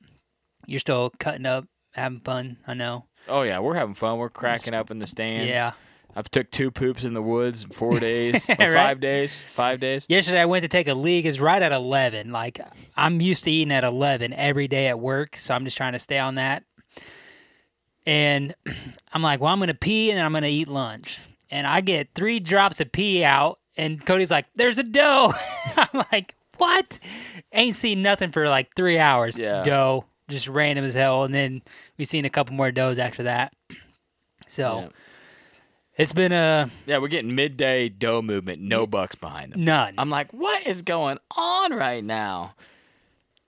you're 0.67 0.81
still 0.81 1.13
cutting 1.19 1.47
up, 1.47 1.67
having 1.93 2.21
fun. 2.21 2.59
I 2.67 2.75
know. 2.75 3.07
oh 3.29 3.43
yeah, 3.43 3.59
we're 3.61 3.75
having 3.75 3.95
fun. 3.95 4.19
We're 4.19 4.31
cracking 4.31 4.75
up 4.75 4.91
in 4.91 4.99
the 4.99 5.07
stands. 5.07 5.49
Yeah. 5.49 5.73
I've 6.19 6.31
took 6.31 6.51
two 6.51 6.71
poops 6.71 7.05
in 7.05 7.13
the 7.13 7.21
woods 7.21 7.65
in 7.65 7.71
four 7.71 8.01
days, 8.01 8.49
Right. 8.49 8.73
five 8.73 9.01
days, 9.01 9.37
five 9.53 9.81
days. 9.81 10.07
Yesterday 10.09 10.41
I 10.41 10.47
went 10.47 10.63
to 10.63 10.69
take 10.69 10.89
a 10.89 10.95
leak. 10.95 11.27
It's 11.27 11.39
right 11.39 11.61
at 11.61 11.73
eleven. 11.73 12.33
Like 12.33 12.59
I'm 12.97 13.21
used 13.21 13.45
to 13.45 13.51
eating 13.51 13.71
at 13.73 13.85
eleven 13.85 14.33
every 14.33 14.67
day 14.67 14.87
at 14.89 14.99
work, 14.99 15.37
so 15.37 15.55
I'm 15.55 15.65
just 15.65 15.77
trying 15.77 15.93
to 15.93 15.99
stay 15.99 16.19
on 16.19 16.37
that. 16.37 16.63
And 18.07 18.55
I'm 19.13 19.23
like, 19.23 19.41
well, 19.41 19.53
I'm 19.53 19.59
gonna 19.59 19.75
pee 19.75 20.11
and 20.11 20.19
then 20.19 20.25
I'm 20.25 20.33
gonna 20.33 20.47
eat 20.47 20.69
lunch. 20.69 21.19
And 21.51 21.67
I 21.67 21.81
get 21.81 22.09
three 22.15 22.41
drops 22.41 22.81
of 22.81 22.91
pee 22.93 23.23
out, 23.25 23.59
and 23.77 24.05
Cody's 24.05 24.31
like, 24.31 24.47
"There's 24.57 24.79
a 24.79 24.83
doe." 24.83 25.33
I'm 25.77 26.05
like, 26.13 26.35
"What?" 26.57 26.99
Ain't 27.53 27.77
seen 27.77 28.03
nothing 28.03 28.33
for 28.33 28.49
like 28.49 28.75
three 28.75 28.99
hours. 28.99 29.39
Yeah. 29.39 29.63
Doe, 29.63 30.05
just 30.29 30.49
random 30.49 30.85
as 30.85 30.95
hell. 30.95 31.23
And 31.25 31.33
then 31.35 31.63
we 31.99 32.05
seen 32.05 32.25
a 32.25 32.31
couple 32.31 32.55
more 32.55 32.73
does 32.73 32.99
after 32.99 33.25
that. 33.25 33.53
So 34.49 34.81
Yeah. 34.83 34.89
it's 35.97 36.13
been 36.13 36.31
a 36.31 36.71
Yeah, 36.87 36.99
we're 36.99 37.09
getting 37.09 37.35
midday 37.35 37.89
doe 37.89 38.23
movement, 38.23 38.63
no 38.63 38.87
bucks 38.87 39.17
behind 39.17 39.53
them. 39.53 39.65
none. 39.65 39.95
I'm 39.99 40.09
like, 40.11 40.33
what 40.33 40.65
is 40.67 40.83
going 40.83 41.19
on 41.37 41.73
right 41.75 42.05
now? 42.05 42.55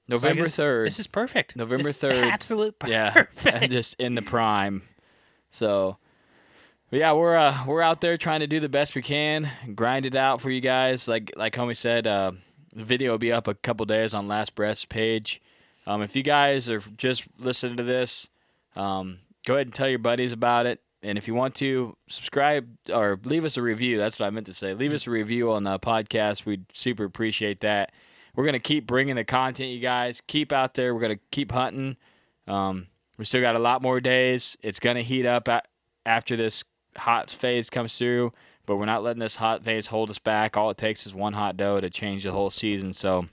November 0.09 0.49
third. 0.49 0.87
This 0.87 0.99
is 0.99 1.07
perfect. 1.07 1.55
November 1.55 1.91
3rd. 1.91 2.23
Absolute 2.23 2.75
yeah, 2.87 3.13
perfect. 3.13 3.71
just 3.71 3.95
in 4.01 4.15
the 4.15 4.23
prime. 4.35 4.83
So, 5.51 5.99
yeah, 6.91 7.13
we're 7.13 7.37
uh, 7.37 7.65
we're 7.67 7.83
out 7.83 8.01
there 8.01 8.17
trying 8.17 8.41
to 8.41 8.47
do 8.47 8.59
the 8.59 8.69
best 8.69 8.95
we 8.95 9.03
can, 9.03 9.51
grind 9.75 10.07
it 10.07 10.15
out 10.15 10.41
for 10.41 10.51
you 10.51 10.61
guys. 10.61 11.07
Like 11.07 11.33
like 11.37 11.55
homie 11.55 11.77
said, 11.77 12.07
uh, 12.07 12.33
the 12.75 12.85
video 12.85 13.13
will 13.13 13.19
be 13.19 13.33
up 13.33 13.47
a 13.47 13.55
couple 13.55 13.85
days 13.87 14.15
on 14.15 14.29
Last 14.29 14.55
Breath's 14.55 14.85
page. 14.85 15.43
Um, 15.87 16.03
if 16.03 16.17
you 16.17 16.23
guys 16.23 16.69
are 16.69 16.81
just 16.97 17.25
listening 17.39 17.77
to 17.77 17.83
this, 17.83 18.29
um, 18.77 19.19
go 19.47 19.55
ahead 19.55 19.69
and 19.69 19.75
tell 19.75 19.89
your 19.89 19.99
buddies 19.99 20.33
about 20.33 20.67
it. 20.67 20.81
And 21.03 21.17
if 21.17 21.29
you 21.29 21.35
want 21.35 21.55
to 21.57 21.97
subscribe 22.09 22.69
or 22.93 23.21
leave 23.25 23.45
us 23.45 23.57
a 23.57 23.63
review, 23.63 23.99
that's 23.99 24.19
what 24.19 24.27
I 24.27 24.31
meant 24.31 24.47
to 24.47 24.55
say. 24.55 24.75
Leave 24.75 24.93
us 24.93 25.07
a 25.07 25.11
review 25.11 25.53
on 25.53 25.63
the 25.65 25.79
podcast. 25.79 26.45
We'd 26.45 26.67
super 26.73 27.05
appreciate 27.05 27.61
that. 27.61 27.93
We're 28.39 28.45
gonna 28.45 28.61
keep 28.61 28.87
bringing 28.87 29.17
the 29.17 29.25
content, 29.25 29.71
you 29.71 29.81
guys. 29.81 30.21
Keep 30.21 30.53
out 30.53 30.75
there. 30.75 30.95
We're 30.95 31.01
gonna 31.01 31.19
keep 31.33 31.51
hunting. 31.51 31.97
Um, 32.47 32.87
we 33.19 33.25
still 33.25 33.41
got 33.41 33.57
a 33.57 33.59
lot 33.59 33.83
more 33.83 33.99
days. 33.99 34.57
It's 34.63 34.79
gonna 34.79 35.03
heat 35.03 35.27
up 35.27 35.49
a- 35.49 35.63
after 36.07 36.37
this 36.37 36.63
hot 36.97 37.33
phase 37.33 37.69
comes 37.69 37.99
through, 37.99 38.33
but 38.65 38.77
we're 38.77 38.85
not 38.85 39.03
letting 39.03 39.19
this 39.19 39.35
hot 39.35 39.65
phase 39.65 39.89
hold 39.89 40.09
us 40.09 40.21
back. 40.21 40.57
All 40.57 40.71
it 40.71 40.77
takes 40.77 41.05
is 41.05 41.13
one 41.13 41.33
hot 41.33 41.57
doe 41.57 41.81
to 41.81 41.91
change 41.91 42.23
the 42.23 42.31
whole 42.31 42.49
season. 42.49 42.93
So 42.93 43.27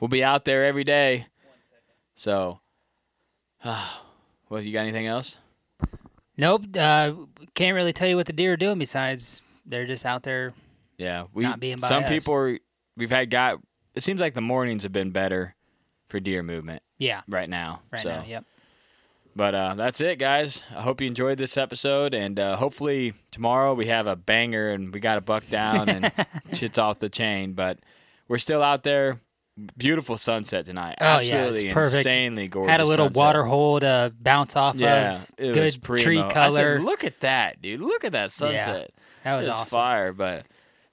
we'll 0.00 0.08
be 0.08 0.24
out 0.24 0.44
there 0.44 0.64
every 0.64 0.82
day. 0.82 1.28
So, 2.16 2.58
well, 3.64 4.60
you 4.60 4.72
got 4.72 4.80
anything 4.80 5.06
else? 5.06 5.38
Nope. 6.36 6.62
Uh, 6.76 7.12
can't 7.54 7.76
really 7.76 7.92
tell 7.92 8.08
you 8.08 8.16
what 8.16 8.26
the 8.26 8.32
deer 8.32 8.54
are 8.54 8.56
doing 8.56 8.80
besides 8.80 9.40
they're 9.64 9.86
just 9.86 10.04
out 10.04 10.24
there. 10.24 10.52
Yeah, 10.98 11.26
we 11.32 11.44
Not 11.44 11.60
being 11.60 11.80
some 11.80 12.02
us. 12.02 12.08
people 12.08 12.34
are. 12.34 12.58
We've 12.96 13.10
had 13.12 13.30
got. 13.30 13.60
It 13.94 14.02
seems 14.02 14.20
like 14.20 14.34
the 14.34 14.40
mornings 14.40 14.82
have 14.82 14.92
been 14.92 15.10
better 15.10 15.54
for 16.08 16.20
deer 16.20 16.42
movement 16.42 16.82
Yeah. 16.98 17.22
right 17.28 17.48
now. 17.48 17.80
Right 17.92 18.02
so. 18.02 18.08
now. 18.10 18.24
Yep. 18.26 18.44
But 19.36 19.54
uh, 19.54 19.74
that's 19.74 20.00
it, 20.00 20.18
guys. 20.20 20.62
I 20.74 20.82
hope 20.82 21.00
you 21.00 21.08
enjoyed 21.08 21.38
this 21.38 21.56
episode, 21.56 22.14
and 22.14 22.38
uh, 22.38 22.54
hopefully 22.56 23.14
tomorrow 23.32 23.74
we 23.74 23.86
have 23.86 24.06
a 24.06 24.14
banger 24.14 24.70
and 24.70 24.94
we 24.94 25.00
got 25.00 25.18
a 25.18 25.20
buck 25.20 25.48
down 25.50 25.88
and 25.88 26.12
shit's 26.52 26.78
off 26.78 27.00
the 27.00 27.08
chain. 27.08 27.54
But 27.54 27.78
we're 28.28 28.38
still 28.38 28.62
out 28.62 28.84
there. 28.84 29.20
Beautiful 29.76 30.18
sunset 30.18 30.66
tonight. 30.66 30.96
Oh, 31.00 31.18
yeah, 31.20 31.44
it's 31.46 31.56
Absolutely 31.56 31.72
perfect. 31.72 31.96
insanely 32.06 32.48
gorgeous. 32.48 32.70
Had 32.70 32.80
a 32.80 32.84
little 32.84 33.06
sunset. 33.06 33.18
water 33.20 33.44
hole 33.44 33.78
to 33.80 34.12
bounce 34.20 34.54
off 34.56 34.74
Yeah, 34.76 35.16
of. 35.16 35.28
it 35.38 35.52
Good 35.54 35.62
was 35.64 35.76
primo. 35.76 36.02
tree 36.02 36.18
I 36.20 36.22
said, 36.22 36.32
color. 36.32 36.80
Look 36.80 37.04
at 37.04 37.20
that, 37.20 37.60
dude. 37.62 37.80
Look 37.80 38.04
at 38.04 38.12
that 38.12 38.30
sunset. 38.32 38.90
That 39.24 39.34
was 39.36 39.44
it 39.44 39.48
was 39.48 39.56
awesome. 39.56 39.68
fire. 39.70 40.12
But 40.12 40.46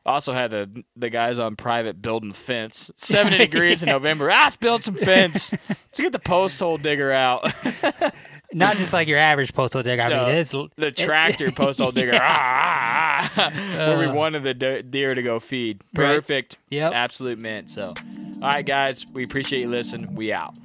also 0.06 0.34
had 0.34 0.52
the 0.52 0.84
the 0.96 1.10
guys 1.10 1.40
on 1.40 1.56
private 1.56 2.02
building 2.02 2.34
fence. 2.34 2.90
Seventy 2.98 3.38
degrees 3.38 3.84
in 3.84 3.90
November. 3.90 4.30
Ah, 4.32 4.46
let's 4.46 4.56
build 4.56 4.84
some 4.84 4.96
fence. 4.96 5.52
let's 5.70 6.00
get 6.00 6.12
the 6.12 6.20
post 6.20 6.60
hole 6.60 6.78
digger 6.78 7.12
out. 7.12 7.52
Not 8.54 8.76
just 8.76 8.92
like 8.92 9.08
your 9.08 9.18
average 9.18 9.54
postal 9.54 9.82
digger. 9.82 10.02
I 10.02 10.10
No, 10.10 10.26
mean, 10.26 10.36
it's 10.36 10.52
the 10.76 10.92
tractor 10.92 11.52
post 11.52 11.80
hole 11.80 11.92
digger. 11.94 12.20
Ah, 12.22 13.32
ah, 13.34 13.34
ah, 13.38 13.52
where 13.88 13.98
we 14.00 14.08
wanted 14.08 14.44
the 14.44 14.84
deer 14.84 15.16
to 15.16 15.22
go 15.22 15.40
feed. 15.40 15.82
Right. 15.96 16.16
Perfect. 16.16 16.58
Yep. 16.70 16.92
Absolute 16.94 17.42
mint. 17.42 17.70
So, 17.70 17.94
all 17.96 18.42
right, 18.42 18.66
guys, 18.66 19.06
we 19.14 19.24
appreciate 19.24 19.62
you 19.62 19.70
listening. 19.70 20.14
We 20.18 20.34
out. 20.34 20.58